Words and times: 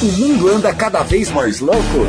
O 0.00 0.12
mundo 0.12 0.48
anda 0.48 0.72
cada 0.72 1.02
vez 1.02 1.28
mais 1.28 1.58
louco. 1.58 2.06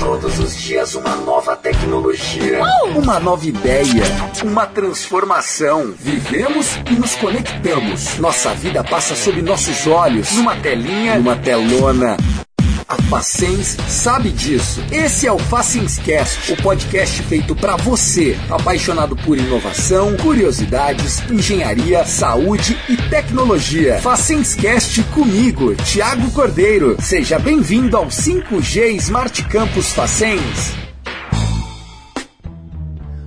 Todos 0.00 0.40
os 0.40 0.56
dias 0.56 0.96
uma 0.96 1.14
nova 1.14 1.54
tecnologia, 1.54 2.60
uma 2.96 3.20
nova 3.20 3.46
ideia, 3.46 4.02
uma 4.42 4.66
transformação. 4.66 5.94
Vivemos 5.96 6.76
e 6.90 6.94
nos 6.94 7.14
conectamos. 7.14 8.18
Nossa 8.18 8.52
vida 8.54 8.82
passa 8.82 9.14
sob 9.14 9.40
nossos 9.40 9.86
olhos, 9.86 10.32
numa 10.32 10.56
telinha, 10.56 11.14
numa 11.14 11.36
telona. 11.36 12.16
A 12.94 13.02
Facens 13.10 13.76
sabe 13.88 14.30
disso. 14.30 14.80
Esse 14.92 15.26
é 15.26 15.32
o 15.32 15.36
Facenscast, 15.36 16.52
o 16.52 16.62
podcast 16.62 17.24
feito 17.24 17.52
para 17.56 17.74
você, 17.74 18.38
apaixonado 18.48 19.16
por 19.16 19.36
inovação, 19.36 20.16
curiosidades, 20.16 21.18
engenharia, 21.28 22.04
saúde 22.04 22.78
e 22.88 22.96
tecnologia. 23.10 24.00
Facenscast 24.00 25.02
comigo, 25.12 25.74
Thiago 25.74 26.30
Cordeiro. 26.30 26.96
Seja 27.02 27.36
bem-vindo 27.36 27.96
ao 27.96 28.06
5G 28.06 28.94
Smart 28.94 29.42
Campus 29.48 29.88
Facens. 29.92 30.74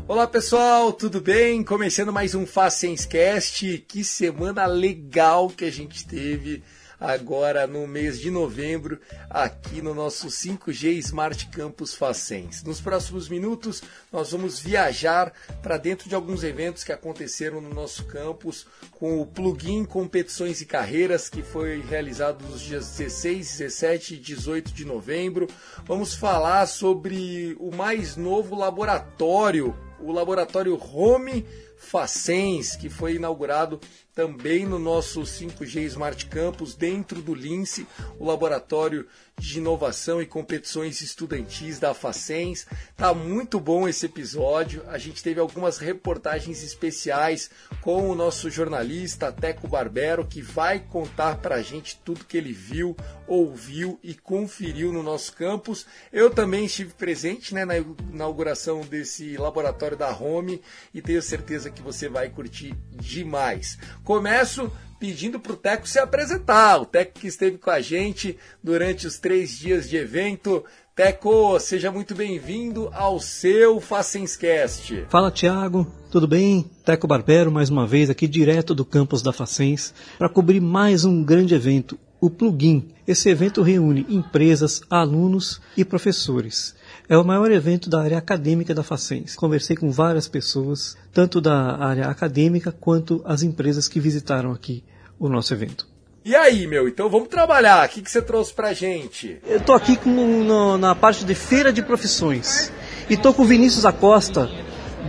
Olá 0.08 0.26
pessoal, 0.28 0.94
tudo 0.94 1.20
bem? 1.20 1.62
Começando 1.62 2.14
mais 2.14 2.34
um 2.34 2.45
Facenscast. 2.45 3.84
Que 3.86 4.02
semana 4.02 4.66
legal 4.66 5.50
que 5.50 5.66
a 5.66 5.70
gente 5.70 6.08
teve 6.08 6.64
agora 7.00 7.68
no 7.68 7.86
mês 7.86 8.20
de 8.20 8.32
novembro 8.32 9.00
aqui 9.30 9.82
no 9.82 9.94
nosso 9.94 10.28
5G 10.28 10.98
Smart 10.98 11.48
Campus 11.48 11.94
Facens. 11.94 12.64
Nos 12.64 12.82
próximos 12.82 13.30
minutos 13.30 13.84
nós 14.12 14.32
vamos 14.32 14.60
viajar 14.60 15.32
para 15.62 15.78
dentro 15.78 16.10
de 16.10 16.16
alguns 16.16 16.44
eventos 16.44 16.84
que 16.84 16.92
aconteceram 16.92 17.62
no 17.62 17.70
nosso 17.70 18.06
campus 18.06 18.66
com 18.92 19.22
o 19.22 19.26
plugin 19.26 19.86
Competições 19.86 20.62
e 20.62 20.66
Carreiras 20.66 21.30
que 21.30 21.44
foi 21.44 21.82
realizado 21.82 22.44
nos 22.48 22.62
dias 22.62 22.90
16, 22.98 23.58
17 23.58 24.16
e 24.16 24.18
18 24.18 24.73
de 24.73 24.86
novembro. 24.86 25.48
Vamos 25.86 26.16
falar 26.16 26.66
sobre 26.66 27.56
o 27.59 27.75
mais 27.75 28.16
novo 28.16 28.56
laboratório, 28.56 29.75
o 30.00 30.12
laboratório 30.12 30.80
Home 30.81 31.45
Facens, 31.78 32.75
que 32.75 32.90
foi 32.90 33.16
inaugurado 33.16 33.80
também 34.18 34.66
no 34.66 34.80
nosso 34.80 35.22
5G 35.22 35.84
Smart 35.84 36.26
Campus, 36.26 36.73
dentro 36.73 37.22
do 37.22 37.36
Lince, 37.36 37.86
o 38.18 38.26
laboratório 38.26 39.06
de 39.40 39.59
inovação 39.59 40.20
e 40.20 40.26
competições 40.26 41.02
estudantis 41.02 41.80
da 41.80 41.94
Facens. 41.94 42.66
Tá 42.96 43.14
muito 43.14 43.59
bom 43.59 43.88
esse 43.88 44.08
episódio. 44.08 44.84
A 44.88 44.98
gente 44.98 45.22
teve 45.22 45.40
algumas 45.40 45.78
reportagens 45.78 46.64
especiais 46.64 47.52
com 47.82 48.09
o 48.09 48.16
nosso 48.16 48.50
jornalista 48.50 49.32
Teco 49.32 49.68
Barbero, 49.68 50.26
que 50.26 50.42
vai 50.42 50.80
contar 50.80 51.38
para 51.38 51.56
a 51.56 51.62
gente 51.62 52.02
tudo 52.04 52.26
que 52.26 52.36
ele 52.36 52.52
viu, 52.52 52.98
ouviu 53.28 54.00
e 54.02 54.16
conferiu 54.16 54.92
no 54.92 55.04
nosso 55.04 55.34
campus. 55.34 55.86
Eu 56.12 56.31
também 56.31 56.66
estive 56.66 56.94
presente 56.94 57.54
né, 57.54 57.64
na 57.64 57.78
inauguração 57.78 58.81
desse 58.81 59.38
laboratório 59.38 59.96
da 59.96 60.09
Home 60.09 60.59
e 60.92 61.00
tenho 61.00 61.22
certeza 61.22 61.70
que 61.70 61.84
você 61.84 62.09
vai 62.09 62.30
curtir 62.30 62.76
demais. 62.90 63.78
Começo 64.08 64.72
pedindo 64.97 65.38
para 65.38 65.52
o 65.52 65.58
Teco 65.58 65.86
se 65.86 66.00
apresentar. 66.00 66.80
O 66.80 66.86
Teco 66.86 67.19
que 67.19 67.27
esteve 67.27 67.58
com 67.58 67.69
a 67.69 67.81
gente 67.81 68.38
durante 68.63 69.05
os 69.05 69.19
três 69.19 69.59
dias 69.59 69.89
de 69.89 69.97
evento. 69.97 70.63
Teco, 70.95 71.59
seja 71.59 71.91
muito 71.91 72.16
bem-vindo 72.16 72.89
ao 72.94 73.19
seu 73.19 73.81
Facenscast. 73.81 75.08
Fala, 75.09 75.30
Tiago. 75.30 75.85
Tudo 76.09 76.25
bem? 76.25 76.72
Teco 76.85 77.05
Barbero, 77.05 77.52
mais 77.52 77.69
uma 77.69 77.85
vez, 77.85 78.09
aqui 78.09 78.30
direto 78.30 78.73
do 78.73 78.85
campus 78.85 79.22
da 79.22 79.33
Facens, 79.33 79.94
para 80.17 80.30
cobrir 80.30 80.61
mais 80.61 81.03
um 81.03 81.22
grande 81.22 81.53
evento, 81.53 82.00
o 82.20 82.30
Plugin. 82.30 82.90
Esse 83.08 83.30
evento 83.30 83.62
reúne 83.62 84.06
empresas, 84.10 84.82
alunos 84.90 85.62
e 85.76 85.86
professores. 85.86 86.76
É 87.08 87.18
o 87.18 87.24
maior 87.24 87.50
evento 87.52 87.90
da 87.90 88.02
área 88.02 88.18
acadêmica 88.18 88.74
da 88.74 88.84
Facens. 88.84 89.36
Conversei 89.36 89.76
com 89.76 89.90
várias 89.90 90.28
pessoas, 90.28 90.97
tanto 91.14 91.40
da 91.40 91.78
área 91.78 92.08
acadêmica 92.08 92.72
quanto 92.72 93.22
as 93.24 93.44
empresas 93.44 93.88
que 93.88 94.00
visitaram 94.00 94.52
aqui 94.52 94.84
o 95.18 95.30
nosso 95.30 95.53
evento. 95.53 95.88
E 96.25 96.36
aí, 96.36 96.68
meu, 96.68 96.90
então 96.90 97.09
vamos 97.09 97.30
trabalhar. 97.30 97.88
O 97.88 97.90
que, 97.90 98.02
que 98.02 98.12
você 98.12 98.22
trouxe 98.22 98.53
pra 98.53 98.74
gente? 98.74 99.38
Eu 99.47 99.59
estou 99.59 99.74
aqui 99.74 99.96
com, 99.96 100.09
no, 100.09 100.78
na 100.78 100.94
parte 100.94 101.24
de 101.24 101.34
feira 101.34 101.72
de 101.72 101.81
profissões. 101.81 102.70
E 103.09 103.14
estou 103.14 103.34
com 103.34 103.44
o 103.44 103.46
Vinícius 103.46 103.86
Acosta, 103.86 104.50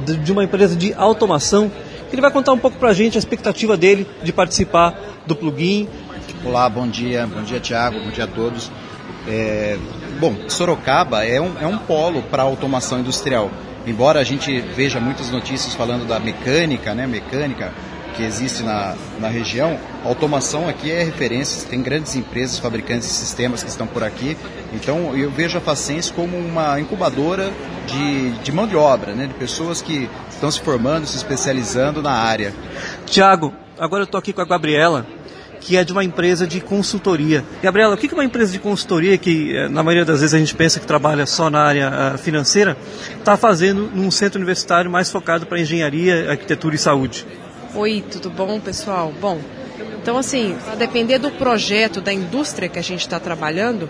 de, 0.04 0.16
de 0.18 0.30
uma 0.30 0.44
empresa 0.44 0.76
de 0.76 0.94
automação, 0.94 1.72
que 2.08 2.14
ele 2.14 2.22
vai 2.22 2.30
contar 2.30 2.52
um 2.52 2.58
pouco 2.58 2.78
pra 2.78 2.92
gente 2.92 3.18
a 3.18 3.18
expectativa 3.18 3.76
dele 3.76 4.06
de 4.22 4.32
participar 4.32 5.17
do 5.28 5.36
plugin. 5.36 5.86
Olá, 6.44 6.68
bom 6.68 6.88
dia, 6.88 7.26
bom 7.26 7.42
dia 7.42 7.60
Tiago, 7.60 8.00
bom 8.00 8.10
dia 8.10 8.24
a 8.24 8.26
todos. 8.26 8.72
É, 9.28 9.78
bom, 10.18 10.34
Sorocaba 10.48 11.24
é 11.24 11.38
um, 11.40 11.52
é 11.60 11.66
um 11.66 11.78
polo 11.78 12.22
para 12.22 12.42
automação 12.42 12.98
industrial. 13.00 13.50
Embora 13.86 14.20
a 14.20 14.24
gente 14.24 14.60
veja 14.60 14.98
muitas 14.98 15.30
notícias 15.30 15.74
falando 15.74 16.06
da 16.06 16.18
mecânica, 16.18 16.94
né, 16.94 17.06
mecânica 17.06 17.72
que 18.16 18.22
existe 18.22 18.62
na, 18.62 18.96
na 19.20 19.28
região, 19.28 19.78
a 20.04 20.08
automação 20.08 20.68
aqui 20.68 20.90
é 20.90 21.04
referência, 21.04 21.68
tem 21.68 21.80
grandes 21.82 22.16
empresas, 22.16 22.58
fabricantes 22.58 23.06
de 23.06 23.14
sistemas 23.14 23.62
que 23.62 23.68
estão 23.68 23.86
por 23.86 24.02
aqui. 24.02 24.36
Então 24.72 25.14
eu 25.14 25.30
vejo 25.30 25.58
a 25.58 25.60
Facens 25.60 26.10
como 26.10 26.36
uma 26.36 26.80
incubadora 26.80 27.52
de, 27.86 28.30
de 28.30 28.50
mão 28.50 28.66
de 28.66 28.76
obra, 28.76 29.12
né, 29.12 29.26
de 29.26 29.34
pessoas 29.34 29.82
que 29.82 30.08
estão 30.30 30.50
se 30.50 30.60
formando, 30.60 31.06
se 31.06 31.16
especializando 31.16 32.02
na 32.02 32.12
área. 32.12 32.54
Tiago, 33.06 33.52
agora 33.78 34.02
eu 34.02 34.06
estou 34.06 34.18
aqui 34.18 34.32
com 34.32 34.40
a 34.40 34.46
Gabriela, 34.46 35.06
que 35.60 35.76
é 35.76 35.84
de 35.84 35.92
uma 35.92 36.04
empresa 36.04 36.46
de 36.46 36.60
consultoria. 36.60 37.44
Gabriela, 37.62 37.94
o 37.94 37.98
que 37.98 38.12
uma 38.12 38.24
empresa 38.24 38.52
de 38.52 38.58
consultoria 38.58 39.16
que, 39.18 39.56
eh, 39.56 39.68
na 39.68 39.82
maioria 39.82 40.04
das 40.04 40.20
vezes, 40.20 40.34
a 40.34 40.38
gente 40.38 40.54
pensa 40.54 40.80
que 40.80 40.86
trabalha 40.86 41.26
só 41.26 41.50
na 41.50 41.60
área 41.60 42.14
eh, 42.14 42.18
financeira, 42.18 42.76
está 43.18 43.36
fazendo 43.36 43.90
num 43.94 44.10
centro 44.10 44.38
universitário 44.38 44.90
mais 44.90 45.10
focado 45.10 45.46
para 45.46 45.60
engenharia, 45.60 46.30
arquitetura 46.30 46.74
e 46.74 46.78
saúde? 46.78 47.26
Oi, 47.74 48.04
tudo 48.10 48.30
bom, 48.30 48.58
pessoal? 48.58 49.12
Bom, 49.20 49.40
então, 50.00 50.16
assim, 50.16 50.56
a 50.72 50.74
depender 50.74 51.18
do 51.18 51.30
projeto, 51.30 52.00
da 52.00 52.12
indústria 52.12 52.68
que 52.68 52.78
a 52.78 52.82
gente 52.82 53.00
está 53.00 53.20
trabalhando 53.20 53.88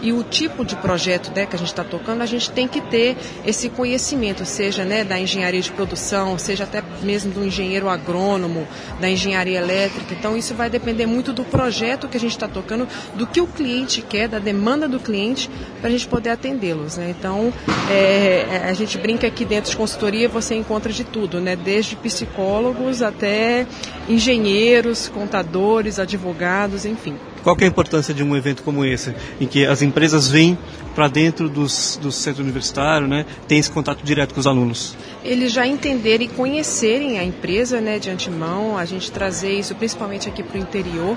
e 0.00 0.12
o 0.12 0.22
tipo 0.22 0.64
de 0.64 0.76
projeto 0.76 1.32
né, 1.34 1.46
que 1.46 1.56
a 1.56 1.58
gente 1.58 1.68
está 1.68 1.84
tocando, 1.84 2.22
a 2.22 2.26
gente 2.26 2.50
tem 2.50 2.68
que 2.68 2.80
ter 2.80 3.16
esse 3.44 3.68
conhecimento, 3.68 4.44
seja 4.44 4.84
né, 4.84 5.04
da 5.04 5.18
engenharia 5.18 5.60
de 5.60 5.70
produção, 5.70 6.38
seja 6.38 6.64
até 6.64 6.82
mesmo 7.02 7.32
do 7.32 7.44
engenheiro 7.44 7.88
agrônomo, 7.88 8.66
da 9.00 9.08
engenharia 9.08 9.58
elétrica. 9.58 10.14
Então, 10.14 10.36
isso 10.36 10.54
vai 10.54 10.70
depender 10.70 11.06
muito 11.06 11.32
do 11.32 11.44
projeto 11.44 12.08
que 12.08 12.16
a 12.16 12.20
gente 12.20 12.32
está 12.32 12.48
tocando, 12.48 12.86
do 13.14 13.26
que 13.26 13.40
o 13.40 13.46
cliente 13.46 14.02
quer, 14.02 14.28
da 14.28 14.38
demanda 14.38 14.88
do 14.88 15.00
cliente, 15.00 15.50
para 15.80 15.88
a 15.88 15.92
gente 15.92 16.06
poder 16.06 16.30
atendê-los. 16.30 16.96
Né? 16.96 17.14
Então, 17.18 17.52
é, 17.90 18.66
a 18.68 18.72
gente 18.74 18.98
brinca 18.98 19.26
aqui 19.26 19.44
dentro 19.44 19.70
de 19.70 19.76
consultoria, 19.76 20.28
você 20.28 20.54
encontra 20.54 20.92
de 20.92 21.04
tudo, 21.04 21.40
né? 21.40 21.56
desde 21.56 21.96
psicólogos 21.96 23.02
até 23.02 23.66
engenheiros, 24.08 25.08
contadores, 25.08 25.98
advogados, 25.98 26.84
enfim. 26.84 27.16
Qual 27.42 27.56
é 27.60 27.64
a 27.64 27.68
importância 27.68 28.12
de 28.12 28.22
um 28.22 28.36
evento 28.36 28.62
como 28.62 28.84
esse, 28.84 29.14
em 29.40 29.46
que 29.46 29.64
as 29.64 29.80
empresas 29.88 30.28
vêm 30.28 30.56
para 30.94 31.08
dentro 31.08 31.48
dos, 31.48 31.98
do 32.00 32.10
centro 32.10 32.42
universitário, 32.42 33.06
né, 33.06 33.24
tem 33.46 33.58
esse 33.58 33.70
contato 33.70 34.02
direto 34.02 34.34
com 34.34 34.40
os 34.40 34.46
alunos? 34.46 34.96
Eles 35.24 35.52
já 35.52 35.66
entenderem 35.66 36.26
e 36.26 36.30
conhecerem 36.30 37.18
a 37.18 37.24
empresa 37.24 37.80
né, 37.80 37.98
de 37.98 38.10
antemão, 38.10 38.76
a 38.76 38.84
gente 38.84 39.10
trazer 39.10 39.52
isso 39.52 39.74
principalmente 39.74 40.28
aqui 40.28 40.42
para 40.42 40.58
o 40.58 40.60
interior, 40.60 41.16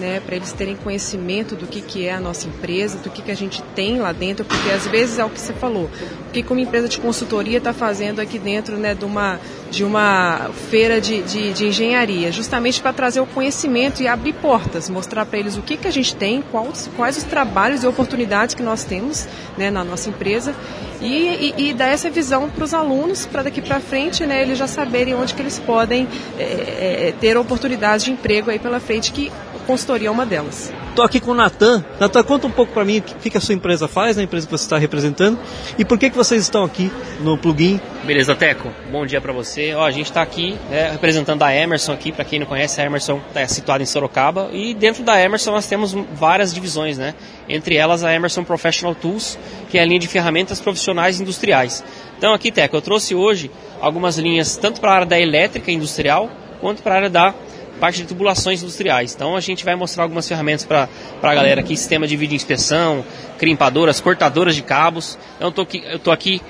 né, 0.00 0.20
para 0.24 0.34
eles 0.34 0.52
terem 0.52 0.74
conhecimento 0.74 1.54
do 1.54 1.66
que, 1.66 1.80
que 1.80 2.06
é 2.06 2.14
a 2.14 2.20
nossa 2.20 2.48
empresa, 2.48 2.98
do 2.98 3.10
que, 3.10 3.22
que 3.22 3.30
a 3.30 3.36
gente 3.36 3.62
tem 3.74 4.00
lá 4.00 4.12
dentro, 4.12 4.44
porque 4.44 4.70
às 4.70 4.86
vezes 4.86 5.18
é 5.18 5.24
o 5.24 5.30
que 5.30 5.38
você 5.38 5.52
falou, 5.52 5.90
o 6.28 6.32
que 6.32 6.44
uma 6.50 6.60
empresa 6.60 6.88
de 6.88 6.98
consultoria 6.98 7.58
está 7.58 7.72
fazendo 7.72 8.20
aqui 8.20 8.38
dentro 8.38 8.76
né, 8.76 8.94
de, 8.94 9.04
uma, 9.04 9.38
de 9.70 9.84
uma 9.84 10.50
feira 10.70 11.00
de, 11.00 11.22
de, 11.22 11.52
de 11.52 11.66
engenharia, 11.66 12.32
justamente 12.32 12.80
para 12.80 12.92
trazer 12.92 13.20
o 13.20 13.26
conhecimento 13.26 14.02
e 14.02 14.08
abrir 14.08 14.32
portas, 14.32 14.88
mostrar 14.88 15.26
para 15.26 15.38
eles 15.38 15.56
o 15.56 15.62
que, 15.62 15.76
que 15.76 15.86
a 15.86 15.92
gente 15.92 16.16
tem, 16.16 16.42
quais, 16.50 16.90
quais 16.96 17.16
os 17.18 17.24
trabalhos 17.24 17.84
e 17.84 17.86
oportunidades 17.86 18.54
que 18.54 18.62
nós 18.62 18.84
temos 18.84 19.28
né, 19.58 19.70
na 19.70 19.84
nossa 19.84 20.08
empresa 20.08 20.54
e, 21.00 21.52
e, 21.56 21.68
e 21.68 21.72
dar 21.74 21.88
essa 21.88 22.08
visão 22.10 22.48
para 22.48 22.64
os 22.64 22.74
alunos, 22.74 23.26
para 23.26 23.42
daqui 23.42 23.60
para 23.60 23.80
frente 23.80 24.24
né, 24.26 24.42
eles 24.42 24.58
já 24.58 24.66
saberem 24.66 25.14
onde 25.14 25.34
que 25.34 25.42
eles 25.42 25.58
podem 25.58 26.08
é, 26.38 27.08
é, 27.08 27.14
ter 27.20 27.36
oportunidades 27.36 28.04
de 28.04 28.12
emprego 28.12 28.50
aí 28.50 28.58
pela 28.58 28.80
frente, 28.80 29.12
que 29.12 29.30
consultoria 29.70 30.08
é 30.08 30.10
uma 30.10 30.26
delas. 30.26 30.72
Estou 30.88 31.04
aqui 31.04 31.20
com 31.20 31.30
o 31.30 31.34
Natan. 31.34 31.84
Natan, 32.00 32.24
conta 32.24 32.44
um 32.44 32.50
pouco 32.50 32.72
para 32.72 32.84
mim 32.84 32.98
o 32.98 33.02
que, 33.02 33.30
que 33.30 33.38
a 33.38 33.40
sua 33.40 33.54
empresa 33.54 33.86
faz, 33.86 34.18
a 34.18 34.22
empresa 34.22 34.44
que 34.44 34.50
você 34.50 34.64
está 34.64 34.76
representando, 34.76 35.38
e 35.78 35.84
por 35.84 35.96
que, 35.96 36.10
que 36.10 36.16
vocês 36.16 36.42
estão 36.42 36.64
aqui 36.64 36.90
no 37.20 37.38
plugin. 37.38 37.80
Beleza, 38.04 38.34
Teco. 38.34 38.68
Bom 38.90 39.06
dia 39.06 39.20
para 39.20 39.32
você. 39.32 39.72
Ó, 39.74 39.84
a 39.84 39.90
gente 39.92 40.06
está 40.06 40.22
aqui 40.22 40.58
né, 40.68 40.90
representando 40.90 41.44
a 41.44 41.54
Emerson 41.54 41.92
aqui. 41.92 42.10
Para 42.10 42.24
quem 42.24 42.40
não 42.40 42.46
conhece, 42.46 42.80
a 42.80 42.84
Emerson 42.84 43.20
está 43.28 43.46
situada 43.46 43.80
em 43.80 43.86
Sorocaba 43.86 44.50
e 44.52 44.74
dentro 44.74 45.04
da 45.04 45.22
Emerson 45.22 45.52
nós 45.52 45.68
temos 45.68 45.94
várias 46.14 46.52
divisões, 46.52 46.98
né? 46.98 47.14
Entre 47.48 47.76
elas 47.76 48.02
a 48.02 48.12
Emerson 48.12 48.42
Professional 48.42 48.96
Tools, 48.96 49.38
que 49.70 49.78
é 49.78 49.82
a 49.82 49.84
linha 49.84 50.00
de 50.00 50.08
ferramentas 50.08 50.58
profissionais 50.58 51.20
industriais. 51.20 51.84
Então 52.18 52.34
aqui, 52.34 52.50
Teco, 52.50 52.76
eu 52.76 52.82
trouxe 52.82 53.14
hoje 53.14 53.48
algumas 53.80 54.18
linhas 54.18 54.56
tanto 54.56 54.80
para 54.80 54.90
a 54.90 54.94
área 54.94 55.06
da 55.06 55.20
elétrica 55.20 55.70
industrial 55.70 56.28
quanto 56.60 56.82
para 56.82 56.94
a 56.94 56.96
área 56.96 57.10
da 57.10 57.34
parte 57.80 58.02
de 58.02 58.06
tubulações 58.06 58.62
industriais. 58.62 59.14
Então 59.14 59.34
a 59.34 59.40
gente 59.40 59.64
vai 59.64 59.74
mostrar 59.74 60.04
algumas 60.04 60.28
ferramentas 60.28 60.64
para 60.64 60.88
a 61.22 61.34
galera 61.34 61.60
aqui, 61.60 61.76
sistema 61.76 62.06
de 62.06 62.16
vídeo 62.16 62.36
inspeção, 62.36 63.04
crimpadoras, 63.38 64.00
cortadoras 64.00 64.54
de 64.54 64.62
cabos. 64.62 65.18
Então, 65.36 65.48
eu 65.48 65.52
tô 65.52 65.62
aqui, 65.62 65.82
eu 65.84 65.98
tô 65.98 66.10
aqui 66.12 66.40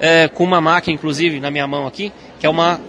é, 0.00 0.28
com 0.28 0.44
uma 0.44 0.60
máquina, 0.60 0.94
inclusive, 0.94 1.40
na 1.40 1.50
minha 1.50 1.66
mão 1.66 1.86
aqui, 1.86 2.12
que 2.38 2.46
é 2.46 2.48
uma, 2.50 2.80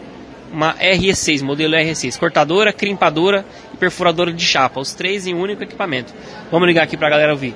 uma 0.52 0.74
RE6, 0.76 1.44
modelo 1.44 1.76
RE6, 1.76 2.18
cortadora, 2.18 2.74
crimpadora 2.74 3.46
e 3.74 3.78
perfuradora 3.78 4.34
de 4.34 4.44
chapa, 4.44 4.80
os 4.80 4.94
três 4.94 5.28
em 5.28 5.34
um 5.34 5.40
único 5.40 5.64
equipamento. 5.64 6.14
Vamos 6.50 6.68
ligar 6.68 6.84
aqui 6.84 6.98
para 6.98 7.08
a 7.08 7.12
galera 7.12 7.32
ouvir. 7.32 7.56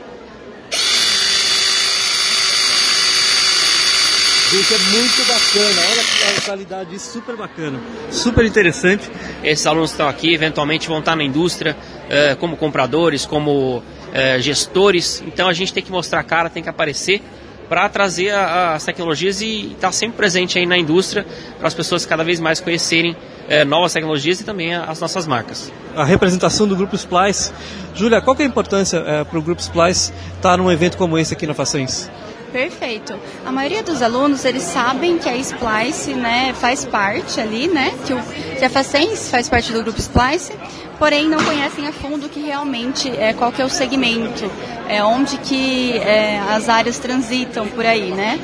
Gente, 4.51 4.75
é 4.75 4.77
muito 4.77 5.27
bacana, 5.27 5.81
olha 5.89 6.37
a 6.37 6.41
qualidade 6.41 6.99
super 6.99 7.35
bacana, 7.35 7.79
super 8.11 8.45
interessante. 8.45 9.09
Esses 9.43 9.65
alunos 9.65 9.89
que 9.89 9.95
estão 9.95 10.07
aqui, 10.07 10.33
eventualmente 10.35 10.87
vão 10.87 10.99
estar 10.99 11.15
na 11.15 11.23
indústria, 11.23 11.75
eh, 12.07 12.35
como 12.35 12.55
compradores, 12.55 13.25
como 13.25 13.81
eh, 14.13 14.39
gestores, 14.39 15.23
então 15.25 15.47
a 15.47 15.53
gente 15.53 15.73
tem 15.73 15.81
que 15.81 15.91
mostrar 15.91 16.19
a 16.19 16.23
cara, 16.23 16.47
tem 16.47 16.61
que 16.61 16.69
aparecer 16.69 17.23
para 17.67 17.89
trazer 17.89 18.29
a, 18.29 18.75
as 18.75 18.85
tecnologias 18.85 19.41
e 19.41 19.71
estar 19.71 19.87
tá 19.87 19.91
sempre 19.91 20.17
presente 20.17 20.59
aí 20.59 20.67
na 20.67 20.77
indústria 20.77 21.25
para 21.57 21.67
as 21.67 21.73
pessoas 21.73 22.05
cada 22.05 22.23
vez 22.23 22.39
mais 22.39 22.59
conhecerem 22.59 23.17
eh, 23.49 23.65
novas 23.65 23.93
tecnologias 23.93 24.41
e 24.41 24.43
também 24.43 24.75
as 24.75 24.99
nossas 24.99 25.25
marcas. 25.25 25.73
A 25.95 26.05
representação 26.05 26.67
do 26.67 26.75
Grupo 26.75 26.95
Splice. 26.95 27.51
Júlia, 27.95 28.21
qual 28.21 28.37
é 28.37 28.43
a 28.43 28.45
importância 28.45 29.25
para 29.25 29.39
o 29.39 29.41
Grupo 29.41 29.59
Splice 29.59 30.13
estar 30.35 30.55
num 30.57 30.71
evento 30.71 30.97
como 30.97 31.17
esse 31.17 31.33
aqui 31.33 31.47
na 31.47 31.55
Facens? 31.55 32.11
Perfeito. 32.51 33.19
A 33.45 33.51
maioria 33.51 33.83
dos 33.83 34.01
alunos, 34.01 34.45
eles 34.45 34.63
sabem 34.63 35.17
que 35.17 35.27
a 35.27 35.35
Splice 35.35 36.13
né, 36.13 36.53
faz 36.53 36.85
parte 36.85 37.39
ali, 37.39 37.67
né? 37.67 37.93
Que, 38.05 38.13
o, 38.13 38.23
que 38.57 38.63
a 38.63 38.69
Facens 38.69 39.29
faz 39.29 39.49
parte 39.49 39.73
do 39.73 39.83
grupo 39.83 39.99
Splice, 39.99 40.53
porém 40.97 41.27
não 41.27 41.43
conhecem 41.43 41.87
a 41.87 41.91
fundo 41.91 42.29
que 42.29 42.39
realmente 42.39 43.09
é 43.09 43.33
qual 43.33 43.51
que 43.51 43.61
é 43.61 43.65
o 43.65 43.69
segmento, 43.69 44.49
é 44.87 45.03
onde 45.03 45.37
que 45.37 45.97
é, 45.97 46.39
as 46.49 46.69
áreas 46.69 46.97
transitam 46.97 47.67
por 47.67 47.85
aí, 47.85 48.11
né? 48.11 48.39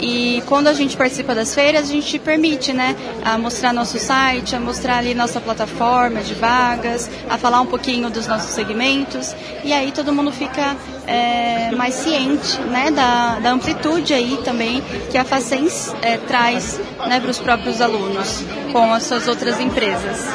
E 0.00 0.42
quando 0.46 0.68
a 0.68 0.72
gente 0.72 0.96
participa 0.96 1.34
das 1.34 1.54
feiras, 1.54 1.88
a 1.88 1.92
gente 1.92 2.18
permite, 2.18 2.72
né, 2.72 2.96
a 3.24 3.36
mostrar 3.36 3.72
nosso 3.72 3.98
site, 3.98 4.56
a 4.56 4.60
mostrar 4.60 4.98
ali 4.98 5.14
nossa 5.14 5.40
plataforma 5.40 6.22
de 6.22 6.34
vagas, 6.34 7.10
a 7.28 7.36
falar 7.36 7.60
um 7.60 7.66
pouquinho 7.66 8.08
dos 8.10 8.26
nossos 8.26 8.50
segmentos. 8.52 9.34
E 9.62 9.72
aí 9.72 9.92
todo 9.92 10.12
mundo 10.12 10.32
fica 10.32 10.76
é, 11.06 11.70
mais 11.72 11.94
ciente, 11.94 12.58
né, 12.62 12.90
da, 12.90 13.38
da, 13.40 13.50
amplitude 13.50 14.14
aí 14.14 14.38
também 14.44 14.82
que 15.10 15.18
a 15.18 15.24
Facens 15.24 15.94
é, 16.02 16.16
traz, 16.16 16.80
né, 17.06 17.20
para 17.20 17.30
os 17.30 17.38
próprios 17.38 17.80
alunos 17.80 18.42
com 18.72 18.92
as 18.92 19.02
suas 19.02 19.28
outras 19.28 19.60
empresas. 19.60 20.26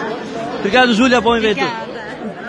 Obrigado, 0.59 0.93
Júlia. 0.93 1.19
Bom 1.21 1.35
evento. 1.35 1.61
Obrigada 1.61 1.94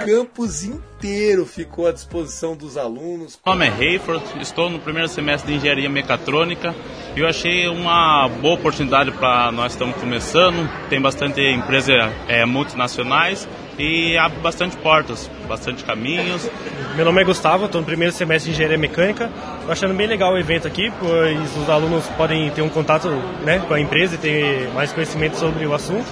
campus 0.07 0.63
inteiro 0.63 1.45
ficou 1.45 1.89
à 1.89 1.93
disposição 1.93 2.55
dos 2.55 2.77
alunos. 2.77 3.41
Meu 3.45 3.57
nome 3.57 3.67
é 3.67 3.71
Hayford, 3.71 4.23
estou 4.41 4.71
no 4.71 4.79
primeiro 4.79 5.09
semestre 5.09 5.51
de 5.51 5.59
Engenharia 5.59 5.91
Mecatrônica 5.91 6.73
e 7.17 7.21
eu 7.21 7.27
achei 7.27 7.67
uma 7.67 8.29
boa 8.29 8.55
oportunidade 8.55 9.11
para 9.11 9.51
nós 9.51 9.73
estamos 9.73 9.97
começando, 9.97 10.71
tem 10.89 11.01
bastante 11.01 11.41
empresas 11.41 11.97
é, 12.29 12.45
multinacionais 12.45 13.49
e 13.77 14.17
abre 14.17 14.39
bastante 14.39 14.77
portas, 14.77 15.29
bastante 15.49 15.83
caminhos. 15.83 16.49
Meu 16.95 17.05
nome 17.05 17.23
é 17.23 17.25
Gustavo, 17.25 17.65
estou 17.65 17.81
no 17.81 17.87
primeiro 17.87 18.15
semestre 18.15 18.53
de 18.53 18.55
Engenharia 18.55 18.79
Mecânica, 18.79 19.29
estou 19.59 19.73
achando 19.73 19.93
bem 19.93 20.07
legal 20.07 20.35
o 20.35 20.39
evento 20.39 20.69
aqui, 20.69 20.89
pois 21.01 21.57
os 21.57 21.69
alunos 21.69 22.07
podem 22.17 22.49
ter 22.53 22.63
um 22.63 22.69
contato 22.69 23.09
né, 23.45 23.59
com 23.67 23.75
a 23.75 23.81
empresa 23.81 24.15
e 24.15 24.19
ter 24.19 24.69
mais 24.73 24.93
conhecimento 24.93 25.37
sobre 25.37 25.67
o 25.67 25.75
assunto. 25.75 26.07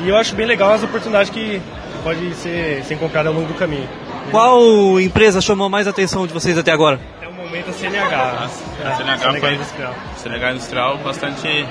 E 0.00 0.08
eu 0.08 0.16
acho 0.16 0.34
bem 0.34 0.46
legal 0.46 0.72
as 0.72 0.82
oportunidades 0.82 1.28
que 1.28 1.60
pode 2.02 2.34
ser, 2.34 2.84
ser 2.84 2.94
encontrada 2.94 3.28
ao 3.28 3.34
longo 3.34 3.48
do 3.48 3.54
caminho. 3.54 3.88
Qual 4.30 5.00
empresa 5.00 5.40
chamou 5.40 5.68
mais 5.68 5.86
a 5.86 5.90
atenção 5.90 6.26
de 6.26 6.32
vocês 6.32 6.56
até 6.58 6.70
agora? 6.70 7.00
Até 7.16 7.28
o 7.28 7.32
momento 7.32 7.70
a 7.70 7.72
CNH. 7.72 8.04
A, 8.04 8.48
CNH, 8.48 9.18
CNH 9.18 9.40
foi, 9.40 9.54
Industrial. 9.54 9.94
CNH 10.16 10.50
Industrial 10.52 10.98
bastante 10.98 11.66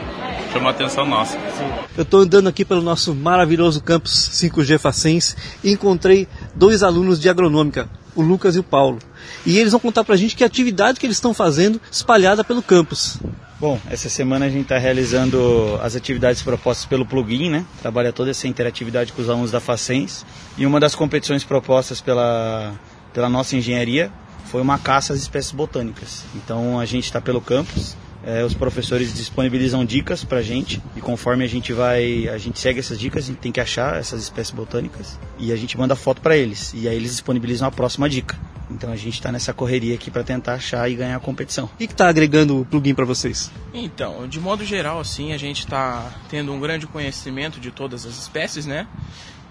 chamou 0.52 0.68
a 0.69 0.72
atenção 0.72 1.06
nossa. 1.06 1.38
Sim. 1.58 1.72
Eu 1.96 2.04
estou 2.04 2.22
andando 2.22 2.50
aqui 2.50 2.66
pelo 2.66 2.81
nosso 2.81 3.14
maravilhoso 3.14 3.81
campus 3.81 4.30
5G 4.34 4.80
Facens 4.80 5.38
e 5.64 5.72
encontrei 5.72 6.28
dois 6.56 6.84
alunos 6.84 7.19
de 7.19 7.30
agronômica, 7.30 7.88
o 8.18 8.22
Lucas 8.22 8.56
e 8.56 8.60
o 8.60 8.64
Paulo. 8.64 9.00
E 9.46 9.58
eles 9.58 9.72
vão 9.72 9.80
contar 9.80 10.04
para 10.04 10.16
a 10.16 10.18
gente 10.18 10.36
que 10.36 10.44
atividade 10.44 11.00
que 11.00 11.06
eles 11.06 11.18
estão 11.18 11.34
fazendo 11.34 11.80
espalhada 11.90 12.44
pelo 12.44 12.62
campus. 12.62 13.18
Bom, 13.60 13.80
essa 13.90 14.10
semana 14.10 14.46
a 14.46 14.50
gente 14.50 14.64
está 14.64 14.78
realizando 14.78 15.80
as 15.81 15.96
atividades 15.96 16.42
propostas 16.42 16.86
pelo 16.86 17.06
plugin, 17.06 17.50
né? 17.50 17.66
Trabalha 17.81 18.12
toda 18.12 18.31
essa 18.31 18.48
interatividade 18.48 19.14
com 19.14 19.22
os 19.22 19.30
alunos 19.30 19.52
da 19.52 19.60
Facens. 19.60 20.25
E 20.58 20.66
uma 20.66 20.80
das 20.80 20.96
competições 20.96 21.44
propostas 21.44 22.02
pela, 22.02 22.74
pela 23.14 23.30
nossa 23.30 23.56
engenharia 23.56 24.12
foi 24.46 24.62
uma 24.62 24.78
caça 24.78 25.14
às 25.14 25.19
espécies 25.19 25.52
botânicas. 25.52 26.24
Então 26.36 26.80
a 26.80 26.86
gente 26.86 27.06
está 27.06 27.22
pelo 27.22 27.42
campus, 27.42 27.96
é, 28.28 28.44
os 28.44 28.54
professores 28.54 29.14
disponibilizam 29.14 29.86
dicas 29.86 30.26
para 30.26 30.40
a 30.40 30.42
gente 30.42 30.84
e 30.98 31.00
conforme 31.00 31.46
a 31.46 31.48
gente 31.48 31.72
vai, 31.72 32.28
a 32.28 32.38
gente 32.38 32.60
segue 32.60 32.78
essas 32.78 33.00
dicas, 33.00 33.24
a 33.24 33.28
gente 33.28 33.40
tem 33.40 33.54
que 33.54 33.62
achar 33.62 33.98
essas 33.98 34.24
espécies 34.24 34.54
botânicas 34.54 35.18
e 35.40 35.50
a 35.54 35.56
gente 35.56 35.78
manda 35.78 35.96
foto 35.96 36.22
para 36.22 36.36
eles 36.36 36.74
e 36.74 36.90
aí 36.90 36.96
eles 36.98 37.12
disponibilizam 37.12 37.66
a 37.66 37.72
próxima 37.72 38.10
dica. 38.10 38.38
Então 38.70 38.92
a 38.92 38.98
gente 38.98 39.14
está 39.14 39.32
nessa 39.32 39.54
correria 39.54 39.96
aqui 39.96 40.12
para 40.12 40.26
tentar 40.26 40.56
achar 40.56 40.92
e 40.92 40.96
ganhar 40.96 41.16
a 41.16 41.22
competição. 41.22 41.66
O 41.74 41.78
que 41.78 41.86
está 41.86 42.10
agregando 42.10 42.60
o 42.60 42.66
plugin 42.66 42.94
para 42.94 43.06
vocês? 43.06 43.50
Então, 43.74 44.28
de 44.28 44.42
modo 44.42 44.66
geral, 44.66 45.00
assim, 45.00 45.32
a 45.32 45.38
gente 45.38 45.60
está 45.60 46.12
tendo 46.30 46.52
um 46.52 46.60
grande 46.60 46.86
conhecimento 46.86 47.62
de 47.62 47.72
todas 47.72 48.06
as 48.06 48.18
espécies, 48.18 48.66
né? 48.66 48.88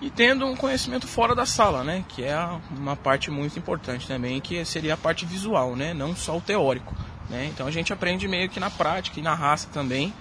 E 0.02 0.11
tendo 0.11 0.44
um 0.44 0.55
conhecimento 0.55 1.06
fora 1.06 1.34
da 1.34 1.46
sala, 1.46 1.82
né? 1.82 2.05
Que 2.06 2.25
é 2.25 2.38
uma 2.76 2.94
parte 2.94 3.31
muito 3.31 3.58
importante 3.58 4.06
também, 4.06 4.38
que 4.38 4.62
seria 4.67 4.93
a 4.93 4.96
parte 4.99 5.25
visual, 5.25 5.75
né? 5.75 5.94
Não 5.94 6.14
só 6.14 6.37
o 6.37 6.40
teórico. 6.43 6.94
Né? 7.28 7.50
Então 7.52 7.67
a 7.67 7.70
gente 7.70 7.93
aprende 7.93 8.28
meio 8.28 8.49
que 8.49 8.61
na 8.61 8.70
prática 8.70 9.19
e 9.19 9.23
na 9.23 9.34
raça 9.34 9.69
também 9.73 10.12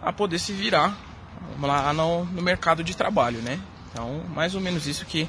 a 0.00 0.12
poder 0.12 0.38
se 0.38 0.52
virar 0.52 0.96
lá 1.60 1.92
no, 1.92 2.24
no 2.24 2.42
mercado 2.42 2.82
de 2.82 2.96
trabalho, 2.96 3.40
né? 3.40 3.58
Então, 3.90 4.22
mais 4.34 4.54
ou 4.54 4.60
menos 4.60 4.86
isso 4.86 5.04
que 5.04 5.28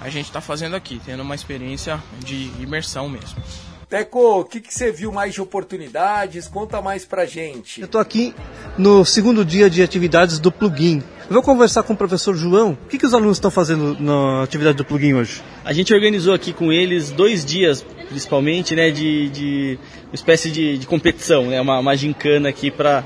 a 0.00 0.08
gente 0.08 0.26
está 0.26 0.40
fazendo 0.40 0.76
aqui, 0.76 1.00
tendo 1.04 1.22
uma 1.22 1.34
experiência 1.34 2.00
de 2.24 2.50
imersão 2.60 3.08
mesmo. 3.08 3.42
Teco, 3.88 4.40
o 4.40 4.44
que, 4.44 4.60
que 4.60 4.72
você 4.72 4.90
viu 4.90 5.12
mais 5.12 5.34
de 5.34 5.40
oportunidades? 5.40 6.48
Conta 6.48 6.80
mais 6.80 7.04
pra 7.04 7.26
gente. 7.26 7.80
Eu 7.80 7.86
estou 7.86 8.00
aqui 8.00 8.34
no 8.78 9.04
segundo 9.04 9.44
dia 9.44 9.68
de 9.68 9.82
atividades 9.82 10.38
do 10.38 10.50
plugin. 10.50 11.02
Eu 11.26 11.34
vou 11.34 11.42
conversar 11.42 11.82
com 11.82 11.92
o 11.92 11.96
professor 11.96 12.34
João. 12.34 12.72
O 12.72 12.88
que, 12.88 12.98
que 12.98 13.06
os 13.06 13.14
alunos 13.14 13.36
estão 13.36 13.50
fazendo 13.50 13.96
na 14.00 14.42
atividade 14.42 14.76
do 14.76 14.84
plugin 14.84 15.14
hoje? 15.14 15.42
A 15.64 15.72
gente 15.72 15.94
organizou 15.94 16.34
aqui 16.34 16.52
com 16.52 16.72
eles 16.72 17.10
dois 17.10 17.44
dias, 17.44 17.84
principalmente, 18.08 18.74
né, 18.74 18.90
de, 18.90 19.28
de 19.30 19.78
uma 20.04 20.14
espécie 20.14 20.50
de, 20.50 20.78
de 20.78 20.86
competição, 20.86 21.46
né, 21.46 21.60
uma, 21.60 21.78
uma 21.78 21.96
gincana 21.96 22.48
aqui 22.48 22.70
para 22.70 23.04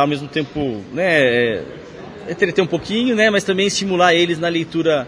ao 0.00 0.06
mesmo 0.06 0.28
tempo, 0.28 0.82
né, 0.92 1.62
entreter 2.28 2.62
um 2.62 2.66
pouquinho, 2.66 3.14
né, 3.14 3.30
mas 3.30 3.44
também 3.44 3.66
estimular 3.66 4.14
eles 4.14 4.38
na 4.38 4.48
leitura 4.48 5.06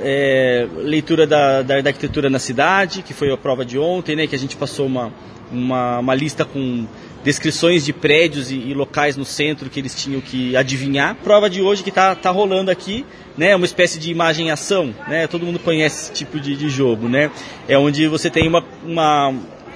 é, 0.00 0.66
leitura 0.76 1.26
da, 1.26 1.62
da, 1.62 1.80
da, 1.80 1.90
arquitetura 1.90 2.30
na 2.30 2.38
cidade, 2.38 3.02
que 3.02 3.12
foi 3.12 3.32
a 3.32 3.36
prova 3.36 3.64
de 3.64 3.78
ontem, 3.78 4.14
né, 4.14 4.26
que 4.26 4.34
a 4.34 4.38
gente 4.38 4.56
passou 4.56 4.86
uma, 4.86 5.12
uma, 5.50 5.98
uma 5.98 6.14
lista 6.14 6.44
com 6.44 6.86
descrições 7.28 7.84
de 7.84 7.92
prédios 7.92 8.50
e, 8.50 8.56
e, 8.56 8.72
locais 8.72 9.14
no 9.14 9.24
centro 9.24 9.68
que 9.68 9.78
eles 9.78 9.94
tinham 9.94 10.18
que 10.18 10.56
adivinhar. 10.56 11.14
Prova 11.16 11.50
de 11.50 11.60
hoje 11.60 11.82
que 11.82 11.90
está 11.90 12.14
tá 12.14 12.30
rolando 12.30 12.70
aqui, 12.70 13.04
né, 13.36 13.54
uma 13.54 13.66
espécie 13.66 13.98
de 13.98 14.10
imagem-ação, 14.10 14.94
né, 15.06 15.26
todo 15.26 15.44
mundo 15.44 15.58
conhece 15.58 16.04
esse 16.04 16.12
tipo 16.12 16.40
de, 16.40 16.56
de 16.56 16.70
jogo, 16.70 17.06
né, 17.06 17.30
é 17.68 17.76
onde 17.76 18.08
você 18.08 18.30
tem 18.30 18.48
uma, 18.48 18.64
uma 18.82 19.34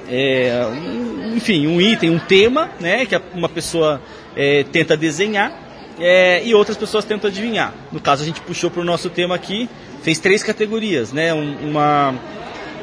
é, 0.09 0.67
um, 0.67 1.37
enfim, 1.37 1.67
um 1.67 1.79
item, 1.79 2.09
um 2.09 2.19
tema, 2.19 2.71
né, 2.81 3.05
que 3.05 3.21
uma 3.35 3.51
pessoa 3.51 4.01
é, 4.35 4.65
tenta 4.65 4.97
desenhar 4.97 5.53
é, 6.01 6.43
e 6.43 6.55
outras 6.55 6.79
pessoas 6.79 7.05
tentam 7.05 7.29
adivinhar. 7.29 7.75
No 7.93 8.01
caso, 8.01 8.23
a 8.23 8.27
gente 8.27 8.41
puxou 8.41 8.71
para 8.71 8.81
o 8.81 8.85
nosso 8.85 9.11
tema 9.11 9.35
aqui, 9.35 9.69
fez 10.03 10.19
três 10.19 10.43
categorias, 10.43 11.13
né? 11.13 11.35
Um, 11.35 11.69
uma, 11.69 12.15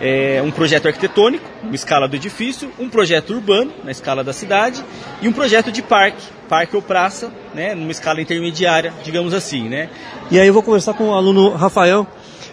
é, 0.01 0.41
um 0.43 0.51
projeto 0.51 0.87
arquitetônico, 0.87 1.45
uma 1.63 1.75
escala 1.75 2.07
do 2.07 2.15
edifício, 2.15 2.71
um 2.79 2.89
projeto 2.89 3.33
urbano, 3.33 3.71
na 3.83 3.91
escala 3.91 4.23
da 4.23 4.33
cidade, 4.33 4.83
e 5.21 5.27
um 5.27 5.33
projeto 5.33 5.71
de 5.71 5.81
parque, 5.81 6.23
parque 6.47 6.75
ou 6.75 6.81
praça, 6.81 7.31
né? 7.53 7.75
Numa 7.75 7.91
escala 7.91 8.21
intermediária, 8.21 8.93
digamos 9.03 9.33
assim, 9.33 9.67
né? 9.67 9.89
E 10.31 10.39
aí 10.39 10.47
eu 10.47 10.53
vou 10.53 10.63
conversar 10.63 10.93
com 10.93 11.09
o 11.09 11.13
aluno 11.13 11.49
Rafael, 11.55 12.07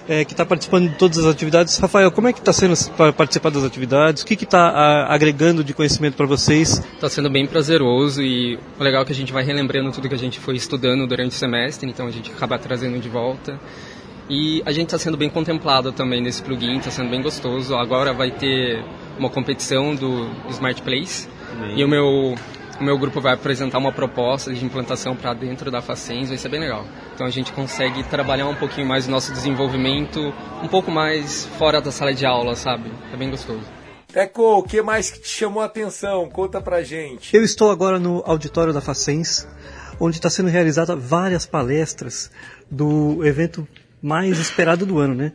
é, 0.08 0.24
que 0.24 0.32
está 0.32 0.44
participando 0.44 0.88
de 0.88 0.94
todas 0.96 1.18
as 1.18 1.26
atividades. 1.26 1.78
Rafael, 1.78 2.10
como 2.10 2.28
é 2.28 2.32
que 2.32 2.38
está 2.38 2.52
sendo 2.52 2.74
para 2.96 3.12
participar 3.12 3.50
das 3.50 3.64
atividades? 3.64 4.22
O 4.22 4.26
que 4.26 4.34
está 4.34 5.06
agregando 5.08 5.64
de 5.64 5.74
conhecimento 5.74 6.16
para 6.16 6.26
vocês? 6.26 6.78
Está 6.94 7.08
sendo 7.08 7.30
bem 7.30 7.46
prazeroso 7.46 8.22
e 8.22 8.58
o 8.78 8.82
legal 8.82 9.02
é 9.02 9.04
que 9.04 9.12
a 9.12 9.14
gente 9.14 9.32
vai 9.32 9.44
relembrando 9.44 9.90
tudo 9.92 10.08
que 10.08 10.14
a 10.14 10.18
gente 10.18 10.38
foi 10.38 10.56
estudando 10.56 11.06
durante 11.06 11.32
o 11.32 11.34
semestre, 11.34 11.88
então 11.88 12.06
a 12.06 12.10
gente 12.10 12.30
acaba 12.30 12.58
trazendo 12.58 12.98
de 12.98 13.08
volta. 13.08 13.58
E 14.28 14.62
a 14.66 14.72
gente 14.72 14.86
está 14.86 14.98
sendo 14.98 15.16
bem 15.16 15.30
contemplado 15.30 15.92
também 15.92 16.20
nesse 16.20 16.42
plugin, 16.42 16.78
está 16.78 16.90
sendo 16.90 17.10
bem 17.10 17.22
gostoso. 17.22 17.74
Agora 17.76 18.12
vai 18.12 18.30
ter 18.30 18.84
uma 19.18 19.30
competição 19.30 19.94
do 19.94 20.28
Smart 20.50 20.82
Place. 20.82 21.28
E 21.76 21.84
o 21.84 21.88
meu 21.88 22.34
o 22.78 22.84
meu 22.84 22.98
grupo 22.98 23.20
vai 23.20 23.32
apresentar 23.32 23.78
uma 23.78 23.92
proposta 23.92 24.52
de 24.52 24.64
implantação 24.64 25.16
para 25.16 25.32
dentro 25.32 25.70
da 25.70 25.80
Facens, 25.80 26.28
vai 26.28 26.36
ser 26.36 26.50
bem 26.50 26.60
legal. 26.60 26.84
Então 27.14 27.26
a 27.26 27.30
gente 27.30 27.52
consegue 27.52 28.02
trabalhar 28.04 28.46
um 28.48 28.54
pouquinho 28.54 28.86
mais 28.86 29.06
o 29.06 29.10
nosso 29.10 29.32
desenvolvimento, 29.32 30.20
um 30.62 30.68
pouco 30.68 30.90
mais 30.90 31.46
fora 31.58 31.80
da 31.80 31.90
sala 31.90 32.12
de 32.12 32.26
aula, 32.26 32.54
sabe? 32.54 32.92
É 33.12 33.16
bem 33.16 33.30
gostoso. 33.30 33.62
Teco, 34.12 34.58
o 34.58 34.62
que 34.62 34.82
mais 34.82 35.10
que 35.10 35.20
te 35.20 35.28
chamou 35.28 35.62
a 35.62 35.66
atenção? 35.66 36.28
Conta 36.28 36.60
pra 36.60 36.82
gente. 36.82 37.34
Eu 37.34 37.42
estou 37.42 37.70
agora 37.70 37.98
no 37.98 38.22
auditório 38.26 38.72
da 38.72 38.80
Facens, 38.80 39.48
onde 39.98 40.16
está 40.16 40.28
sendo 40.28 40.48
realizada 40.48 40.94
várias 40.94 41.46
palestras 41.46 42.30
do 42.70 43.24
evento 43.24 43.66
mais 44.02 44.38
esperado 44.38 44.84
do 44.84 44.98
ano, 44.98 45.14
né? 45.14 45.32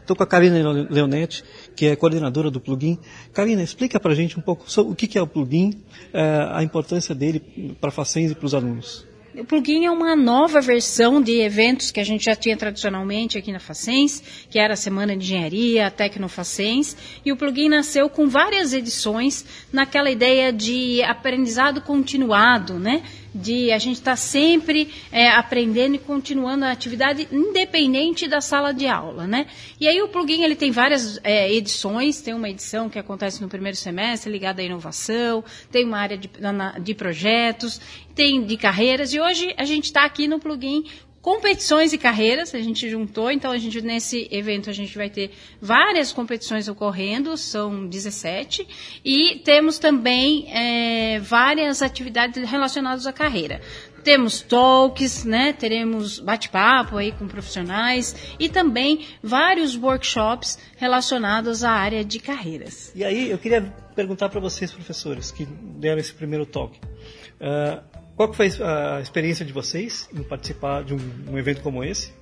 Estou 0.00 0.16
com 0.16 0.22
a 0.24 0.26
Karina 0.26 0.58
Leonetti, 0.90 1.44
que 1.76 1.86
é 1.86 1.94
coordenadora 1.94 2.50
do 2.50 2.60
plugin. 2.60 2.98
Karina, 3.32 3.62
explica 3.62 4.00
para 4.00 4.10
a 4.12 4.14
gente 4.14 4.38
um 4.38 4.42
pouco 4.42 4.64
o 4.80 4.94
que 4.94 5.16
é 5.16 5.22
o 5.22 5.26
plugin, 5.26 5.82
eh, 6.12 6.48
a 6.50 6.64
importância 6.64 7.14
dele 7.14 7.76
para 7.80 7.90
a 7.90 7.92
Facens 7.92 8.32
e 8.32 8.34
para 8.34 8.46
os 8.46 8.54
alunos. 8.54 9.06
O 9.32 9.44
plugin 9.44 9.84
é 9.84 9.90
uma 9.90 10.16
nova 10.16 10.60
versão 10.60 11.22
de 11.22 11.40
eventos 11.40 11.92
que 11.92 12.00
a 12.00 12.04
gente 12.04 12.24
já 12.24 12.34
tinha 12.34 12.56
tradicionalmente 12.56 13.38
aqui 13.38 13.52
na 13.52 13.60
Facens, 13.60 14.20
que 14.50 14.58
era 14.58 14.74
a 14.74 14.76
Semana 14.76 15.16
de 15.16 15.22
Engenharia, 15.22 15.86
a 15.86 15.90
Tecnofacens, 15.90 16.96
e 17.24 17.30
o 17.30 17.36
plugin 17.36 17.68
nasceu 17.68 18.08
com 18.08 18.28
várias 18.28 18.72
edições 18.72 19.44
naquela 19.72 20.10
ideia 20.10 20.52
de 20.52 21.00
aprendizado 21.04 21.80
continuado, 21.80 22.74
né? 22.74 23.04
De 23.34 23.72
a 23.72 23.78
gente 23.78 23.96
estar 23.96 24.12
tá 24.12 24.16
sempre 24.16 24.92
é, 25.12 25.28
aprendendo 25.28 25.94
e 25.94 25.98
continuando 25.98 26.64
a 26.64 26.70
atividade 26.70 27.28
independente 27.30 28.26
da 28.26 28.40
sala 28.40 28.72
de 28.72 28.86
aula, 28.86 29.26
né? 29.26 29.46
E 29.80 29.86
aí 29.86 30.00
o 30.02 30.08
plugin 30.08 30.42
ele 30.42 30.56
tem 30.56 30.70
várias 30.70 31.20
é, 31.22 31.52
edições, 31.52 32.20
tem 32.20 32.34
uma 32.34 32.48
edição 32.48 32.88
que 32.88 32.98
acontece 32.98 33.40
no 33.40 33.48
primeiro 33.48 33.76
semestre 33.76 34.30
ligada 34.30 34.60
à 34.60 34.64
inovação, 34.64 35.44
tem 35.70 35.84
uma 35.84 35.98
área 35.98 36.18
de, 36.18 36.30
de 36.82 36.94
projetos, 36.94 37.80
tem 38.14 38.44
de 38.44 38.56
carreiras. 38.56 39.12
E 39.14 39.20
hoje 39.20 39.54
a 39.56 39.64
gente 39.64 39.84
está 39.84 40.04
aqui 40.04 40.26
no 40.26 40.38
plugin 40.38 40.84
competições 41.22 41.92
e 41.92 41.98
carreiras, 41.98 42.54
a 42.54 42.60
gente 42.60 42.88
juntou, 42.88 43.30
então 43.30 43.50
a 43.50 43.58
gente 43.58 43.80
nesse 43.82 44.26
evento 44.30 44.70
a 44.70 44.72
gente 44.72 44.96
vai 44.96 45.10
ter 45.10 45.30
várias 45.60 46.12
competições 46.12 46.68
ocorrendo, 46.68 47.36
são 47.36 47.86
17, 47.86 48.66
e 49.04 49.40
temos 49.44 49.78
também 49.78 50.46
é, 50.50 51.20
várias 51.20 51.82
atividades 51.82 52.48
relacionadas 52.48 53.06
à 53.06 53.12
carreira. 53.12 53.60
Temos 54.02 54.40
talks, 54.40 55.24
né? 55.24 55.52
Teremos 55.52 56.18
bate-papo 56.18 56.96
aí 56.96 57.12
com 57.12 57.28
profissionais 57.28 58.34
e 58.38 58.48
também 58.48 59.06
vários 59.22 59.76
workshops 59.76 60.58
relacionados 60.78 61.62
à 61.62 61.70
área 61.70 62.02
de 62.02 62.18
carreiras. 62.18 62.90
E 62.94 63.04
aí 63.04 63.30
eu 63.30 63.36
queria 63.36 63.62
perguntar 63.94 64.30
para 64.30 64.40
vocês, 64.40 64.72
professores, 64.72 65.30
que 65.30 65.44
deram 65.44 66.00
esse 66.00 66.14
primeiro 66.14 66.46
talk. 66.46 66.78
Uh, 67.40 67.82
qual 68.20 68.34
foi 68.34 68.52
a 68.62 69.00
experiência 69.00 69.46
de 69.46 69.52
vocês 69.52 70.06
em 70.12 70.22
participar 70.22 70.84
de 70.84 70.92
um, 70.92 70.98
um 71.30 71.38
evento 71.38 71.62
como 71.62 71.82
esse? 71.82 72.12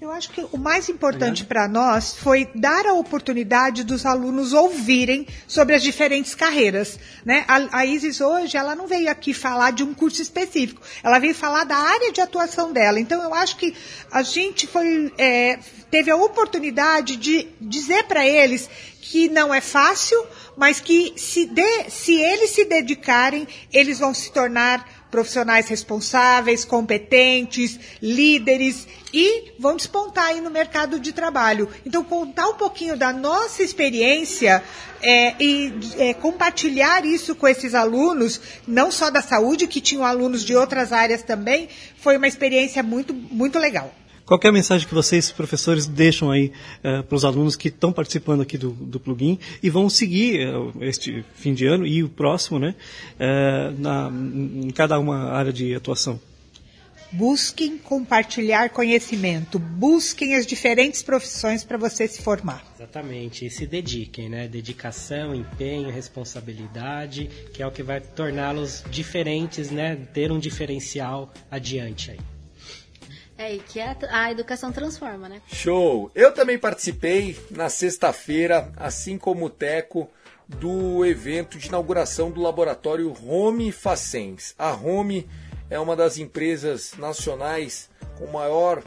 Eu 0.00 0.12
acho 0.12 0.30
que 0.30 0.46
o 0.52 0.56
mais 0.56 0.88
importante 0.88 1.44
para 1.44 1.66
nós 1.66 2.14
foi 2.16 2.48
dar 2.54 2.86
a 2.86 2.92
oportunidade 2.92 3.82
dos 3.82 4.06
alunos 4.06 4.52
ouvirem 4.52 5.26
sobre 5.48 5.74
as 5.74 5.82
diferentes 5.82 6.32
carreiras. 6.32 6.96
Né? 7.24 7.44
A, 7.48 7.78
a 7.78 7.84
Isis 7.84 8.20
hoje, 8.20 8.56
ela 8.56 8.76
não 8.76 8.86
veio 8.86 9.10
aqui 9.10 9.34
falar 9.34 9.72
de 9.72 9.82
um 9.82 9.92
curso 9.92 10.22
específico, 10.22 10.80
ela 11.02 11.18
veio 11.18 11.34
falar 11.34 11.64
da 11.64 11.76
área 11.76 12.12
de 12.12 12.20
atuação 12.20 12.72
dela. 12.72 13.00
Então, 13.00 13.20
eu 13.20 13.34
acho 13.34 13.56
que 13.56 13.74
a 14.12 14.22
gente 14.22 14.68
foi, 14.68 15.12
é, 15.18 15.58
teve 15.90 16.08
a 16.08 16.16
oportunidade 16.16 17.16
de 17.16 17.48
dizer 17.60 18.04
para 18.04 18.24
eles 18.24 18.70
que 19.00 19.28
não 19.28 19.52
é 19.52 19.60
fácil, 19.60 20.24
mas 20.56 20.78
que 20.78 21.14
se, 21.16 21.46
de, 21.46 21.90
se 21.90 22.14
eles 22.14 22.50
se 22.50 22.64
dedicarem, 22.64 23.48
eles 23.72 23.98
vão 23.98 24.14
se 24.14 24.30
tornar 24.30 25.05
profissionais 25.16 25.66
responsáveis, 25.66 26.62
competentes, 26.62 27.80
líderes 28.02 28.86
e 29.14 29.54
vão 29.58 29.74
despontar 29.74 30.26
aí 30.26 30.42
no 30.42 30.50
mercado 30.50 31.00
de 31.00 31.10
trabalho. 31.10 31.70
Então, 31.86 32.04
contar 32.04 32.46
um 32.48 32.54
pouquinho 32.54 32.98
da 32.98 33.14
nossa 33.14 33.62
experiência 33.62 34.62
é, 35.00 35.34
e 35.42 35.72
é, 35.96 36.12
compartilhar 36.12 37.06
isso 37.06 37.34
com 37.34 37.48
esses 37.48 37.74
alunos, 37.74 38.38
não 38.68 38.90
só 38.90 39.08
da 39.08 39.22
saúde, 39.22 39.66
que 39.66 39.80
tinham 39.80 40.04
alunos 40.04 40.44
de 40.44 40.54
outras 40.54 40.92
áreas 40.92 41.22
também, 41.22 41.70
foi 41.96 42.18
uma 42.18 42.28
experiência 42.28 42.82
muito, 42.82 43.14
muito 43.14 43.58
legal. 43.58 43.90
Qual 44.26 44.40
é 44.42 44.48
a 44.48 44.52
mensagem 44.52 44.88
que 44.88 44.94
vocês, 44.94 45.30
professores, 45.30 45.86
deixam 45.86 46.32
aí 46.32 46.50
uh, 46.82 47.04
para 47.04 47.14
os 47.14 47.24
alunos 47.24 47.54
que 47.54 47.68
estão 47.68 47.92
participando 47.92 48.40
aqui 48.40 48.58
do, 48.58 48.70
do 48.70 48.98
plugin 48.98 49.38
e 49.62 49.70
vão 49.70 49.88
seguir 49.88 50.48
uh, 50.48 50.72
este 50.80 51.24
fim 51.36 51.54
de 51.54 51.64
ano 51.64 51.86
e 51.86 52.02
o 52.02 52.08
próximo, 52.08 52.58
né, 52.58 52.74
uh, 53.20 53.80
na, 53.80 54.10
em 54.10 54.70
cada 54.70 54.98
uma 54.98 55.30
área 55.30 55.52
de 55.52 55.76
atuação? 55.76 56.18
Busquem 57.12 57.78
compartilhar 57.78 58.70
conhecimento, 58.70 59.60
busquem 59.60 60.34
as 60.34 60.44
diferentes 60.44 61.04
profissões 61.04 61.62
para 61.62 61.78
você 61.78 62.08
se 62.08 62.20
formar. 62.20 62.66
Exatamente, 62.74 63.46
e 63.46 63.50
se 63.50 63.64
dediquem, 63.64 64.28
né? 64.28 64.48
Dedicação, 64.48 65.36
empenho, 65.36 65.88
responsabilidade, 65.88 67.30
que 67.54 67.62
é 67.62 67.66
o 67.66 67.70
que 67.70 67.84
vai 67.84 68.00
torná-los 68.00 68.82
diferentes, 68.90 69.70
né? 69.70 69.94
Ter 70.12 70.32
um 70.32 70.38
diferencial 70.40 71.32
adiante 71.48 72.10
aí. 72.10 72.35
É, 73.38 73.54
e 73.54 73.58
que 73.58 73.80
a, 73.80 73.96
a 74.10 74.30
educação 74.30 74.72
transforma, 74.72 75.28
né? 75.28 75.42
Show! 75.46 76.10
Eu 76.14 76.32
também 76.32 76.58
participei 76.58 77.38
na 77.50 77.68
sexta-feira, 77.68 78.72
assim 78.76 79.18
como 79.18 79.46
o 79.46 79.50
Teco, 79.50 80.08
do 80.48 81.04
evento 81.04 81.58
de 81.58 81.68
inauguração 81.68 82.30
do 82.30 82.40
laboratório 82.40 83.14
Home 83.22 83.70
Facens. 83.72 84.54
A 84.58 84.72
Home 84.72 85.28
é 85.68 85.78
uma 85.78 85.96
das 85.96 86.16
empresas 86.16 86.94
nacionais 86.96 87.90
com 88.16 88.26
maior 88.26 88.82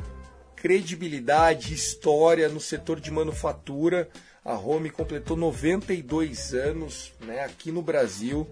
credibilidade 0.56 1.72
e 1.72 1.75
história 1.75 2.50
no 2.50 2.60
setor 2.60 3.00
de 3.00 3.12
manufatura. 3.12 4.10
A 4.44 4.56
Home 4.56 4.89
completou 4.89 5.38
92 5.38 6.53
anos 6.53 7.13
né, 7.20 7.44
aqui 7.44 7.72
no 7.72 7.82
Brasil 7.82 8.48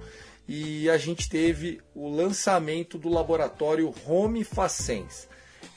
e 0.48 0.89
a 0.89 0.98
gente 0.98 1.27
teve 1.27 1.82
o 1.96 2.10
lançamento 2.10 2.98
do 2.98 3.10
laboratório 3.10 3.94
Home 4.06 4.44
Facens 4.44 5.27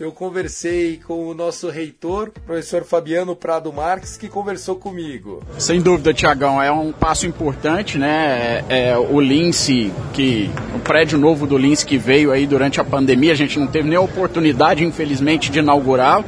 eu 0.00 0.10
conversei 0.10 0.98
com 1.06 1.26
o 1.26 1.34
nosso 1.34 1.68
reitor, 1.68 2.30
professor 2.46 2.84
Fabiano 2.84 3.36
Prado 3.36 3.70
Marques, 3.70 4.16
que 4.16 4.28
conversou 4.28 4.76
comigo. 4.76 5.42
Sem 5.58 5.78
dúvida, 5.82 6.14
Tiagão, 6.14 6.62
é 6.62 6.72
um 6.72 6.90
passo 6.90 7.26
importante, 7.26 7.98
né? 7.98 8.64
É, 8.70 8.88
é, 8.88 8.98
o 8.98 9.20
Lince, 9.20 9.92
que 10.14 10.50
o 10.74 10.78
prédio 10.78 11.18
novo 11.18 11.46
do 11.46 11.58
Lince 11.58 11.84
que 11.84 11.98
veio 11.98 12.32
aí 12.32 12.46
durante 12.46 12.80
a 12.80 12.84
pandemia, 12.84 13.32
a 13.32 13.36
gente 13.36 13.58
não 13.58 13.66
teve 13.66 13.90
nem 13.90 13.98
a 13.98 14.00
oportunidade, 14.00 14.82
infelizmente, 14.84 15.50
de 15.50 15.58
inaugurá-lo. 15.58 16.24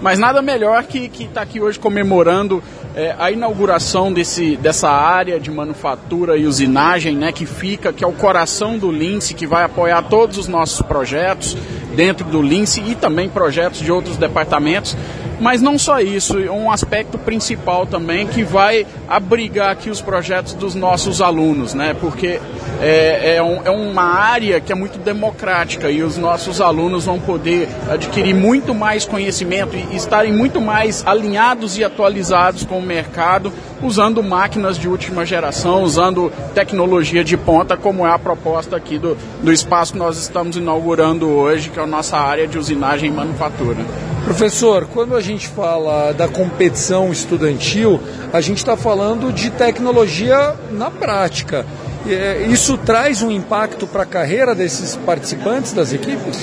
Mas 0.00 0.18
nada 0.18 0.40
melhor 0.40 0.84
que 0.84 1.06
estar 1.06 1.34
tá 1.34 1.40
aqui 1.40 1.60
hoje 1.60 1.78
comemorando 1.78 2.62
é, 2.94 3.14
a 3.18 3.30
inauguração 3.30 4.12
desse, 4.12 4.56
dessa 4.56 4.88
área 4.88 5.38
de 5.38 5.50
manufatura 5.50 6.36
e 6.36 6.46
usinagem, 6.46 7.14
né, 7.14 7.32
que 7.32 7.46
fica, 7.46 7.92
que 7.92 8.02
é 8.02 8.06
o 8.06 8.12
coração 8.12 8.78
do 8.78 8.90
Lince, 8.90 9.34
que 9.34 9.46
vai 9.46 9.64
apoiar 9.64 10.02
todos 10.02 10.38
os 10.38 10.48
nossos 10.48 10.82
projetos 10.82 11.56
dentro 11.94 12.24
do 12.26 12.42
Lince 12.42 12.80
e 12.80 12.94
também 12.94 13.28
projetos 13.28 13.80
de 13.80 13.90
outros 13.92 14.16
departamentos. 14.16 14.96
Mas 15.40 15.62
não 15.62 15.78
só 15.78 16.00
isso, 16.00 16.38
um 16.38 16.70
aspecto 16.70 17.16
principal 17.16 17.86
também 17.86 18.26
que 18.26 18.42
vai 18.42 18.86
abrigar 19.08 19.70
aqui 19.70 19.88
os 19.88 20.00
projetos 20.00 20.54
dos 20.54 20.74
nossos 20.74 21.20
alunos, 21.20 21.74
né? 21.74 21.94
Porque 21.98 22.40
é, 22.80 23.36
é, 23.36 23.42
um, 23.42 23.62
é 23.64 23.70
uma 23.70 24.02
área 24.02 24.60
que 24.60 24.72
é 24.72 24.74
muito 24.74 24.98
democrática 24.98 25.90
e 25.90 26.02
os 26.02 26.16
nossos 26.16 26.60
alunos 26.60 27.04
vão 27.04 27.20
poder 27.20 27.68
adquirir 27.88 28.34
muito 28.34 28.74
mais 28.74 29.04
conhecimento 29.04 29.76
e 29.76 29.96
estarem 29.96 30.32
muito 30.32 30.60
mais 30.60 31.06
alinhados 31.06 31.78
e 31.78 31.84
atualizados 31.84 32.64
com 32.64 32.78
o 32.78 32.82
mercado, 32.82 33.52
usando 33.82 34.22
máquinas 34.22 34.78
de 34.78 34.88
última 34.88 35.24
geração, 35.24 35.82
usando 35.82 36.32
tecnologia 36.54 37.22
de 37.22 37.36
ponta, 37.36 37.76
como 37.76 38.06
é 38.06 38.10
a 38.10 38.18
proposta 38.18 38.76
aqui 38.76 38.98
do, 38.98 39.16
do 39.42 39.52
espaço 39.52 39.92
que 39.92 39.98
nós 39.98 40.18
estamos 40.18 40.56
inaugurando 40.56 41.28
hoje, 41.28 41.70
que 41.70 41.78
é 41.78 41.82
a 41.82 41.86
nossa 41.86 42.16
área 42.16 42.46
de 42.46 42.58
usinagem 42.58 43.10
e 43.10 43.12
manufatura. 43.12 43.78
Professor, 44.24 44.86
quando 44.92 45.16
a 45.16 45.20
gente 45.20 45.48
fala 45.48 46.12
da 46.12 46.28
competição 46.28 47.10
estudantil, 47.10 48.00
a 48.32 48.40
gente 48.40 48.58
está 48.58 48.76
falando 48.76 49.32
de 49.32 49.50
tecnologia 49.50 50.54
na 50.70 50.90
prática. 50.90 51.64
É, 52.06 52.46
isso 52.48 52.76
traz 52.78 53.22
um 53.22 53.30
impacto 53.30 53.86
para 53.86 54.02
a 54.02 54.06
carreira 54.06 54.54
desses 54.54 54.96
participantes 54.96 55.72
das 55.72 55.92
equipes? 55.92 56.38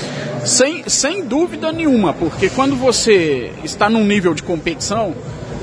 Sem, 0.45 0.87
sem 0.87 1.25
dúvida 1.25 1.71
nenhuma, 1.71 2.13
porque 2.13 2.49
quando 2.49 2.75
você 2.75 3.51
está 3.63 3.89
num 3.89 4.03
nível 4.03 4.33
de 4.33 4.43
competição, 4.43 5.13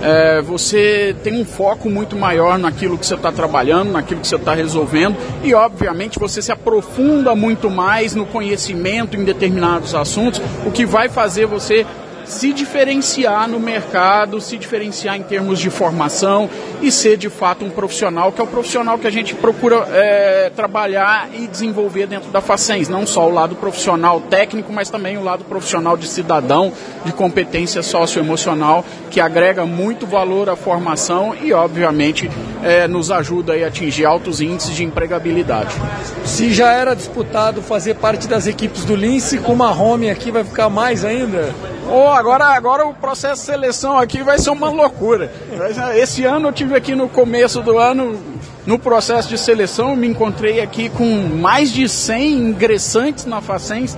é, 0.02 0.42
você 0.42 1.14
tem 1.22 1.40
um 1.40 1.44
foco 1.44 1.88
muito 1.88 2.16
maior 2.16 2.58
naquilo 2.58 2.98
que 2.98 3.06
você 3.06 3.14
está 3.14 3.30
trabalhando, 3.30 3.92
naquilo 3.92 4.20
que 4.20 4.26
você 4.26 4.36
está 4.36 4.52
resolvendo, 4.52 5.16
e 5.42 5.54
obviamente 5.54 6.18
você 6.18 6.42
se 6.42 6.50
aprofunda 6.50 7.34
muito 7.34 7.70
mais 7.70 8.14
no 8.14 8.26
conhecimento 8.26 9.16
em 9.16 9.24
determinados 9.24 9.94
assuntos, 9.94 10.42
o 10.66 10.70
que 10.70 10.84
vai 10.84 11.08
fazer 11.08 11.46
você 11.46 11.86
se 12.32 12.52
diferenciar 12.52 13.46
no 13.46 13.60
mercado, 13.60 14.40
se 14.40 14.56
diferenciar 14.56 15.16
em 15.16 15.22
termos 15.22 15.58
de 15.58 15.68
formação 15.68 16.48
e 16.80 16.90
ser 16.90 17.16
de 17.16 17.28
fato 17.28 17.64
um 17.64 17.70
profissional, 17.70 18.32
que 18.32 18.40
é 18.40 18.44
o 18.44 18.46
profissional 18.46 18.98
que 18.98 19.06
a 19.06 19.10
gente 19.10 19.34
procura 19.34 19.86
é, 19.90 20.50
trabalhar 20.50 21.28
e 21.34 21.46
desenvolver 21.46 22.06
dentro 22.06 22.30
da 22.30 22.40
Facens. 22.40 22.88
Não 22.88 23.06
só 23.06 23.28
o 23.28 23.32
lado 23.32 23.54
profissional 23.54 24.20
técnico, 24.20 24.72
mas 24.72 24.88
também 24.88 25.18
o 25.18 25.22
lado 25.22 25.44
profissional 25.44 25.96
de 25.96 26.06
cidadão, 26.08 26.72
de 27.04 27.12
competência 27.12 27.82
socioemocional, 27.82 28.84
que 29.10 29.20
agrega 29.20 29.66
muito 29.66 30.06
valor 30.06 30.48
à 30.48 30.56
formação 30.56 31.34
e, 31.40 31.52
obviamente, 31.52 32.30
é, 32.62 32.88
nos 32.88 33.10
ajuda 33.10 33.52
a 33.52 33.66
atingir 33.66 34.06
altos 34.06 34.40
índices 34.40 34.74
de 34.74 34.84
empregabilidade. 34.84 35.74
Se 36.24 36.52
já 36.52 36.72
era 36.72 36.94
disputado 36.94 37.60
fazer 37.60 37.94
parte 37.94 38.26
das 38.26 38.46
equipes 38.46 38.84
do 38.84 38.96
Lince, 38.96 39.38
com 39.38 39.52
uma 39.52 39.70
home 39.70 40.08
aqui 40.08 40.30
vai 40.30 40.44
ficar 40.44 40.70
mais 40.70 41.04
ainda? 41.04 41.54
Oh, 41.94 42.08
agora, 42.08 42.46
agora 42.46 42.86
o 42.86 42.94
processo 42.94 43.42
de 43.42 43.46
seleção 43.48 43.98
aqui 43.98 44.22
vai 44.22 44.38
ser 44.38 44.48
uma 44.48 44.70
loucura. 44.70 45.30
Esse 45.94 46.24
ano 46.24 46.48
eu 46.48 46.52
tive 46.52 46.74
aqui 46.74 46.94
no 46.94 47.06
começo 47.06 47.60
do 47.60 47.76
ano, 47.76 48.18
no 48.64 48.78
processo 48.78 49.28
de 49.28 49.36
seleção, 49.36 49.94
me 49.94 50.08
encontrei 50.08 50.62
aqui 50.62 50.88
com 50.88 51.04
mais 51.04 51.70
de 51.70 51.86
100 51.86 52.32
ingressantes 52.32 53.26
na 53.26 53.42
Facens 53.42 53.94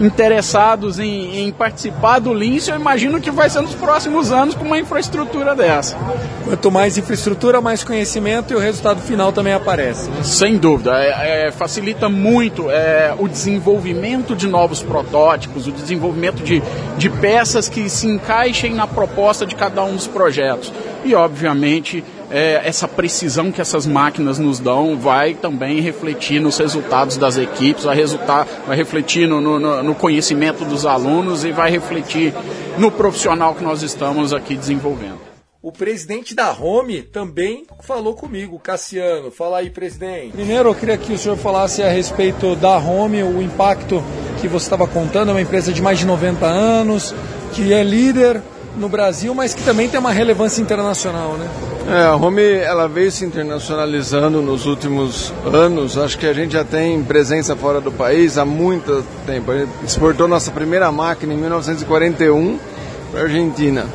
interessados 0.00 0.98
em, 0.98 1.40
em, 1.40 1.52
participar 1.52 2.18
do 2.18 2.32
Lince, 2.32 2.70
eu 2.70 2.76
imagino 2.76 3.20
que 3.20 3.30
vai 3.30 3.50
ser 3.50 3.60
nos 3.60 3.74
próximos 3.74 4.30
anos 4.30 4.54
com 4.54 4.64
uma 4.64 4.78
infraestrutura 4.78 5.54
dessa. 5.54 5.96
Quanto 6.44 6.70
mais 6.70 6.96
infraestrutura, 6.96 7.60
mais 7.60 7.82
conhecimento 7.82 8.52
e 8.52 8.56
o 8.56 8.58
resultado 8.58 9.00
final 9.00 9.32
também 9.32 9.52
aparece. 9.52 10.08
Né? 10.08 10.22
Sem 10.22 10.56
dúvida, 10.56 10.92
é, 10.96 11.48
é, 11.48 11.50
facilita 11.50 12.08
muito 12.08 12.70
é, 12.70 13.14
o 13.18 13.28
desenvolvimento 13.28 14.34
de 14.36 14.46
novos 14.46 14.82
protótipos, 14.82 15.66
o 15.66 15.72
desenvolvimento 15.72 16.42
de, 16.42 16.62
de 16.96 17.10
peças 17.10 17.68
que 17.68 17.88
se 17.88 18.06
encaixem 18.06 18.74
na 18.74 18.86
proposta 18.86 19.44
de 19.44 19.54
cada 19.54 19.82
um 19.82 19.94
dos 19.94 20.06
projetos. 20.06 20.72
E, 21.04 21.14
obviamente, 21.14 22.04
é, 22.30 22.60
essa 22.64 22.86
precisão 22.86 23.50
que 23.50 23.60
essas 23.60 23.86
máquinas 23.86 24.38
nos 24.38 24.58
dão 24.58 24.96
vai 24.98 25.34
também 25.34 25.80
refletir 25.80 26.40
nos 26.40 26.58
resultados 26.58 27.16
das 27.16 27.36
equipes, 27.36 27.84
vai, 27.84 27.96
resultar, 27.96 28.46
vai 28.66 28.76
refletir 28.76 29.26
no, 29.26 29.40
no, 29.40 29.82
no 29.82 29.94
conhecimento 29.94 30.64
dos 30.64 30.84
alunos 30.84 31.44
e 31.44 31.52
vai 31.52 31.70
refletir 31.70 32.34
no 32.76 32.90
profissional 32.90 33.54
que 33.54 33.64
nós 33.64 33.82
estamos 33.82 34.32
aqui 34.32 34.56
desenvolvendo. 34.56 35.28
O 35.60 35.72
presidente 35.72 36.36
da 36.36 36.52
Home 36.52 37.02
também 37.02 37.66
falou 37.82 38.14
comigo, 38.14 38.60
Cassiano. 38.60 39.30
Fala 39.30 39.58
aí, 39.58 39.70
presidente. 39.70 40.30
Primeiro, 40.30 40.68
eu 40.68 40.74
queria 40.74 40.96
que 40.96 41.12
o 41.12 41.18
senhor 41.18 41.36
falasse 41.36 41.82
a 41.82 41.90
respeito 41.90 42.54
da 42.54 42.78
Home, 42.78 43.24
o 43.24 43.42
impacto 43.42 44.02
que 44.40 44.46
você 44.46 44.66
estava 44.66 44.86
contando. 44.86 45.30
É 45.30 45.32
uma 45.32 45.42
empresa 45.42 45.72
de 45.72 45.82
mais 45.82 45.98
de 45.98 46.06
90 46.06 46.46
anos, 46.46 47.12
que 47.52 47.72
é 47.72 47.82
líder 47.82 48.40
no 48.76 48.88
Brasil, 48.88 49.34
mas 49.34 49.52
que 49.52 49.62
também 49.64 49.88
tem 49.88 49.98
uma 49.98 50.12
relevância 50.12 50.62
internacional, 50.62 51.32
né? 51.32 51.48
É, 51.90 52.02
a 52.02 52.16
Home 52.16 52.42
ela 52.42 52.86
veio 52.86 53.10
se 53.10 53.24
internacionalizando 53.24 54.42
nos 54.42 54.66
últimos 54.66 55.32
anos. 55.50 55.96
Acho 55.96 56.18
que 56.18 56.26
a 56.26 56.34
gente 56.34 56.52
já 56.52 56.62
tem 56.62 57.02
presença 57.02 57.56
fora 57.56 57.80
do 57.80 57.90
país 57.90 58.36
há 58.36 58.44
muito 58.44 59.02
tempo. 59.24 59.50
A 59.50 59.58
gente 59.60 59.70
exportou 59.86 60.28
nossa 60.28 60.50
primeira 60.50 60.92
máquina 60.92 61.32
em 61.32 61.38
1941 61.38 62.58
para 63.10 63.20
a 63.20 63.24
Argentina. 63.24 63.86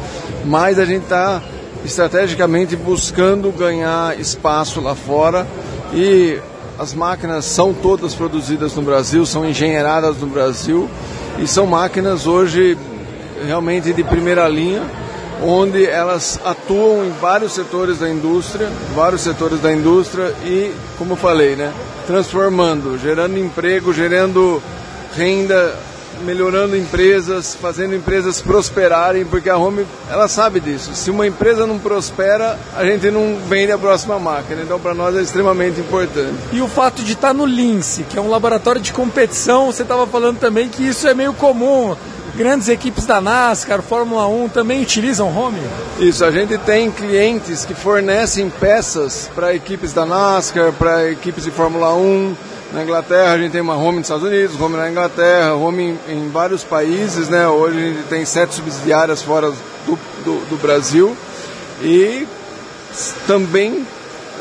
Mas 0.43 0.79
a 0.79 0.85
gente 0.85 1.03
está 1.03 1.39
estrategicamente 1.85 2.75
buscando 2.75 3.51
ganhar 3.51 4.19
espaço 4.19 4.81
lá 4.81 4.95
fora 4.95 5.45
e 5.93 6.39
as 6.79 6.95
máquinas 6.95 7.45
são 7.45 7.75
todas 7.75 8.15
produzidas 8.15 8.73
no 8.73 8.81
Brasil, 8.81 9.23
são 9.23 9.47
engenheiradas 9.47 10.17
no 10.17 10.25
Brasil 10.25 10.89
e 11.37 11.47
são 11.47 11.67
máquinas 11.67 12.25
hoje 12.25 12.75
realmente 13.45 13.93
de 13.93 14.03
primeira 14.03 14.47
linha 14.47 14.81
onde 15.43 15.85
elas 15.85 16.39
atuam 16.43 17.05
em 17.05 17.11
vários 17.11 17.53
setores 17.53 17.99
da 17.99 18.09
indústria, 18.09 18.69
vários 18.95 19.21
setores 19.21 19.59
da 19.59 19.71
indústria 19.71 20.33
e, 20.43 20.73
como 20.97 21.15
falei, 21.15 21.55
né, 21.55 21.73
transformando, 22.07 22.97
gerando 22.97 23.37
emprego, 23.37 23.93
gerando 23.93 24.61
renda, 25.15 25.75
melhorando 26.23 26.77
empresas, 26.77 27.55
fazendo 27.55 27.93
empresas 27.95 28.41
prosperarem, 28.41 29.25
porque 29.25 29.49
a 29.49 29.57
Home 29.57 29.85
ela 30.09 30.27
sabe 30.27 30.59
disso. 30.59 30.91
Se 30.93 31.11
uma 31.11 31.27
empresa 31.27 31.67
não 31.67 31.77
prospera, 31.77 32.57
a 32.75 32.85
gente 32.85 33.11
não 33.11 33.37
vende 33.47 33.71
a 33.71 33.77
próxima 33.77 34.17
máquina. 34.17 34.61
Então, 34.61 34.79
para 34.79 34.93
nós 34.93 35.15
é 35.15 35.21
extremamente 35.21 35.79
importante. 35.79 36.37
E 36.51 36.61
o 36.61 36.67
fato 36.67 37.03
de 37.03 37.13
estar 37.13 37.33
no 37.33 37.45
Lince, 37.45 38.03
que 38.03 38.17
é 38.17 38.21
um 38.21 38.29
laboratório 38.29 38.81
de 38.81 38.93
competição, 38.93 39.65
você 39.65 39.81
estava 39.83 40.07
falando 40.07 40.39
também 40.39 40.69
que 40.69 40.87
isso 40.87 41.07
é 41.07 41.13
meio 41.13 41.33
comum 41.33 41.95
grandes 42.35 42.67
equipes 42.67 43.05
da 43.05 43.21
NASCAR, 43.21 43.81
Fórmula 43.81 44.27
1 44.27 44.49
também 44.49 44.81
utilizam 44.81 45.35
home? 45.35 45.59
Isso, 45.99 46.25
a 46.25 46.31
gente 46.31 46.57
tem 46.57 46.91
clientes 46.91 47.65
que 47.65 47.73
fornecem 47.73 48.49
peças 48.49 49.29
para 49.33 49.53
equipes 49.53 49.93
da 49.93 50.05
NASCAR, 50.05 50.73
para 50.73 51.11
equipes 51.11 51.43
de 51.43 51.51
Fórmula 51.51 51.93
1. 51.93 52.35
Na 52.73 52.83
Inglaterra 52.83 53.33
a 53.33 53.37
gente 53.37 53.51
tem 53.51 53.61
uma 53.61 53.75
home 53.75 53.97
nos 53.97 54.07
Estados 54.07 54.23
Unidos, 54.23 54.59
home 54.59 54.75
na 54.75 54.89
Inglaterra, 54.89 55.53
home 55.53 55.99
em, 56.07 56.13
em 56.13 56.29
vários 56.29 56.63
países, 56.63 57.29
né? 57.29 57.47
Hoje 57.47 57.77
a 57.77 57.81
gente 57.81 58.03
tem 58.07 58.25
sete 58.25 58.55
subsidiárias 58.55 59.21
fora 59.21 59.51
do, 59.85 59.99
do, 60.25 60.49
do 60.49 60.57
Brasil 60.57 61.15
e 61.83 62.27
também 63.27 63.85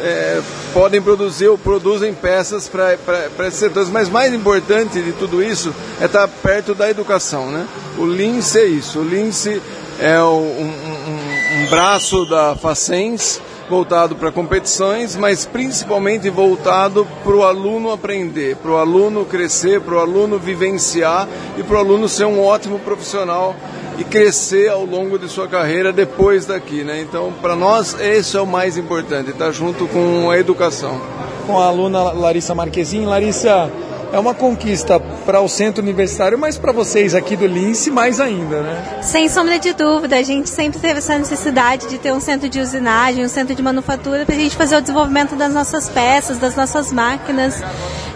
é, 0.00 0.40
podem 0.72 1.00
produzir 1.00 1.48
ou 1.48 1.58
produzem 1.58 2.14
peças 2.14 2.68
para 2.68 3.46
esses 3.46 3.58
setores. 3.58 3.88
Mas 3.88 4.08
mais 4.08 4.32
importante 4.32 5.00
de 5.00 5.12
tudo 5.12 5.42
isso 5.42 5.74
é 6.00 6.06
estar 6.06 6.26
perto 6.28 6.74
da 6.74 6.90
educação. 6.90 7.50
Né? 7.50 7.66
O 7.98 8.06
Lince 8.06 8.58
é 8.58 8.64
isso. 8.64 9.00
O 9.00 9.04
Lince 9.04 9.60
é 10.00 10.20
um, 10.22 10.26
um, 10.26 11.62
um 11.62 11.66
braço 11.70 12.24
da 12.26 12.56
Facens 12.56 13.40
voltado 13.68 14.16
para 14.16 14.30
competições, 14.30 15.16
mas 15.16 15.46
principalmente 15.46 16.28
voltado 16.28 17.06
para 17.24 17.34
o 17.34 17.42
aluno 17.42 17.90
aprender, 17.90 18.56
para 18.56 18.70
o 18.70 18.76
aluno 18.76 19.24
crescer, 19.24 19.80
para 19.80 19.94
o 19.94 19.98
aluno 19.98 20.38
vivenciar 20.38 21.26
e 21.56 21.62
para 21.62 21.76
o 21.76 21.78
aluno 21.78 22.08
ser 22.08 22.26
um 22.26 22.42
ótimo 22.42 22.78
profissional 22.80 23.56
e 24.02 24.04
crescer 24.04 24.68
ao 24.68 24.84
longo 24.84 25.16
de 25.16 25.28
sua 25.28 25.46
carreira 25.46 25.92
depois 25.92 26.44
daqui, 26.44 26.82
né? 26.82 27.00
Então, 27.00 27.32
para 27.40 27.54
nós, 27.54 27.96
esse 28.00 28.36
é 28.36 28.40
o 28.40 28.46
mais 28.46 28.76
importante, 28.76 29.30
estar 29.30 29.46
tá 29.46 29.52
junto 29.52 29.86
com 29.86 30.28
a 30.28 30.38
educação. 30.38 31.00
Com 31.46 31.58
a 31.58 31.66
aluna 31.66 32.12
Larissa 32.12 32.54
Marquezin. 32.54 33.06
Larissa, 33.06 33.70
é 34.12 34.18
uma 34.18 34.34
conquista 34.34 35.00
para 35.22 35.40
o 35.40 35.48
centro 35.48 35.82
universitário, 35.82 36.38
mas 36.38 36.58
para 36.58 36.72
vocês 36.72 37.14
aqui 37.14 37.36
do 37.36 37.46
Lince 37.46 37.90
mais 37.90 38.20
ainda, 38.20 38.60
né? 38.60 39.00
Sem 39.02 39.28
sombra 39.28 39.58
de 39.58 39.72
dúvida, 39.72 40.16
a 40.16 40.22
gente 40.22 40.50
sempre 40.50 40.78
teve 40.78 40.98
essa 40.98 41.18
necessidade 41.18 41.88
de 41.88 41.98
ter 41.98 42.12
um 42.12 42.20
centro 42.20 42.48
de 42.48 42.60
usinagem, 42.60 43.24
um 43.24 43.28
centro 43.28 43.54
de 43.54 43.62
manufatura 43.62 44.26
para 44.26 44.34
a 44.34 44.38
gente 44.38 44.56
fazer 44.56 44.76
o 44.76 44.80
desenvolvimento 44.80 45.34
das 45.36 45.54
nossas 45.54 45.88
peças, 45.88 46.38
das 46.38 46.56
nossas 46.56 46.92
máquinas. 46.92 47.62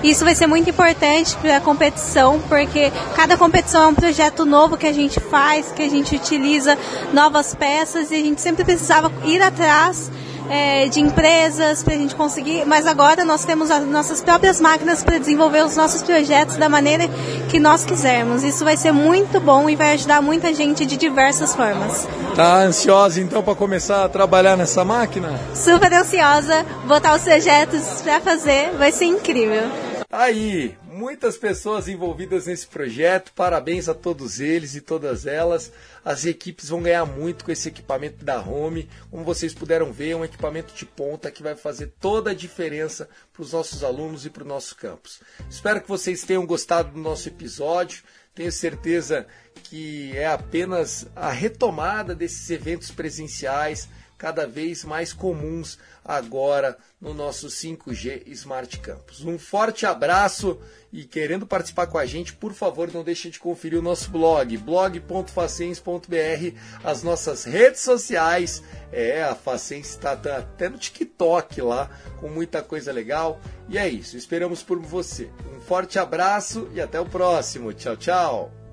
Isso 0.03 0.25
vai 0.25 0.35
ser 0.35 0.47
muito 0.47 0.69
importante 0.69 1.37
para 1.37 1.57
a 1.57 1.61
competição, 1.61 2.40
porque 2.49 2.92
cada 3.14 3.37
competição 3.37 3.85
é 3.85 3.87
um 3.87 3.95
projeto 3.95 4.45
novo 4.45 4.77
que 4.77 4.87
a 4.87 4.92
gente 4.92 5.19
faz, 5.19 5.73
que 5.73 5.83
a 5.83 5.88
gente 5.88 6.14
utiliza 6.14 6.77
novas 7.12 7.55
peças 7.55 8.11
e 8.11 8.14
a 8.14 8.19
gente 8.19 8.40
sempre 8.40 8.64
precisava 8.64 9.11
ir 9.25 9.40
atrás 9.40 10.11
é, 10.51 10.89
de 10.89 11.01
empresas 11.01 11.83
para 11.83 11.95
a 11.95 11.97
gente 11.97 12.15
conseguir, 12.15 12.65
mas 12.67 12.87
agora 12.87 13.25
nós 13.25 13.45
temos 13.45 13.71
as 13.71 13.85
nossas 13.85 14.21
próprias 14.21 14.61
máquinas 14.61 15.03
para 15.03 15.19
desenvolver 15.19 15.65
os 15.65 15.77
nossos 15.77 16.03
projetos 16.03 16.57
da 16.57 16.69
maneira 16.69 17.05
que 17.49 17.59
nós 17.59 17.85
quisermos. 17.85 18.43
Isso 18.43 18.65
vai 18.65 18.77
ser 18.77 18.93
muito 18.93 19.41
bom 19.41 19.69
e 19.69 19.77
vai 19.77 19.95
ajudar 19.95 20.23
muita 20.23 20.53
gente 20.55 20.85
de 20.85 20.97
diversas 20.97 21.55
formas. 21.55 22.07
Tá 22.35 22.59
ansiosa 22.59 23.21
então 23.21 23.43
para 23.43 23.55
começar 23.55 24.05
a 24.05 24.09
trabalhar 24.09 24.57
nessa 24.57 24.85
máquina? 24.85 25.41
Super 25.55 25.93
ansiosa, 25.93 26.65
botar 26.87 27.15
os 27.15 27.23
projetos 27.23 28.03
para 28.03 28.21
fazer, 28.21 28.73
vai 28.79 28.93
ser 28.93 29.07
incrível. 29.07 29.65
Aí, 30.11 30.77
muitas 30.97 31.37
pessoas 31.37 31.89
envolvidas 31.89 32.47
nesse 32.47 32.67
projeto, 32.67 33.31
parabéns 33.35 33.87
a 33.87 33.95
todos 33.95 34.41
eles 34.41 34.75
e 34.75 34.81
todas 34.81 35.27
elas. 35.27 35.71
As 36.03 36.25
equipes 36.25 36.71
vão 36.71 36.83
ganhar 36.83 37.05
muito 37.05 37.45
com 37.45 37.53
esse 37.53 37.69
equipamento 37.69 38.25
da 38.25 38.41
Home. 38.41 38.89
Como 39.11 39.23
vocês 39.23 39.53
puderam 39.53 39.93
ver, 39.93 40.11
é 40.11 40.17
um 40.17 40.25
equipamento 40.25 40.73
de 40.75 40.87
ponta 40.87 41.31
que 41.31 41.43
vai 41.43 41.55
fazer 41.55 41.93
toda 42.01 42.31
a 42.31 42.35
diferença 42.35 43.09
para 43.33 43.43
os 43.43 43.53
nossos 43.53 43.85
alunos 43.85 44.25
e 44.25 44.31
para 44.31 44.43
o 44.43 44.47
nosso 44.49 44.75
campus. 44.75 45.21
Espero 45.51 45.83
que 45.83 45.89
vocês 45.89 46.23
tenham 46.23 46.47
gostado 46.47 46.93
do 46.93 46.99
nosso 46.99 47.29
episódio. 47.29 48.03
Tenho 48.35 48.51
certeza 48.51 49.27
que 49.64 50.16
é 50.16 50.27
apenas 50.27 51.07
a 51.14 51.31
retomada 51.31 52.14
desses 52.14 52.49
eventos 52.51 52.90
presenciais 52.90 53.88
cada 54.19 54.47
vez 54.47 54.85
mais 54.85 55.12
comuns 55.12 55.79
agora 56.05 56.77
no 57.01 57.12
nosso 57.12 57.49
5G 57.49 58.23
Smart 58.29 58.79
Campus. 58.79 59.25
Um 59.25 59.38
forte 59.38 59.85
abraço 59.85 60.59
e 60.92 61.05
querendo 61.05 61.47
participar 61.47 61.88
com 61.88 61.99
a 61.99 62.07
gente, 62.07 62.33
por 62.33 62.55
favor, 62.55 62.90
não 62.92 63.05
deixe 63.05 63.29
de 63.29 63.38
conferir 63.38 63.79
o 63.79 63.83
nosso 63.83 64.11
blog, 64.11 64.57
blog.facens.br, 64.57 66.57
as 66.83 67.03
nossas 67.03 67.45
redes 67.45 67.81
sociais. 67.81 68.62
É, 68.90 69.23
a 69.23 69.35
Facens 69.35 69.90
está 69.90 70.12
até 70.12 70.69
no 70.69 70.79
TikTok 70.79 71.61
lá, 71.61 71.90
com 72.19 72.31
muita 72.31 72.62
coisa 72.62 72.92
legal. 72.92 73.40
E 73.69 73.77
é 73.77 73.88
isso, 73.88 74.16
esperamos 74.16 74.62
por 74.62 74.79
você. 74.79 75.29
Um 75.55 75.61
forte 75.61 75.99
abraço 75.99 76.69
e 76.73 76.81
até 76.81 76.99
o 76.99 77.05
próximo. 77.05 77.75
Tchau, 77.75 77.97
tchau. 77.97 78.66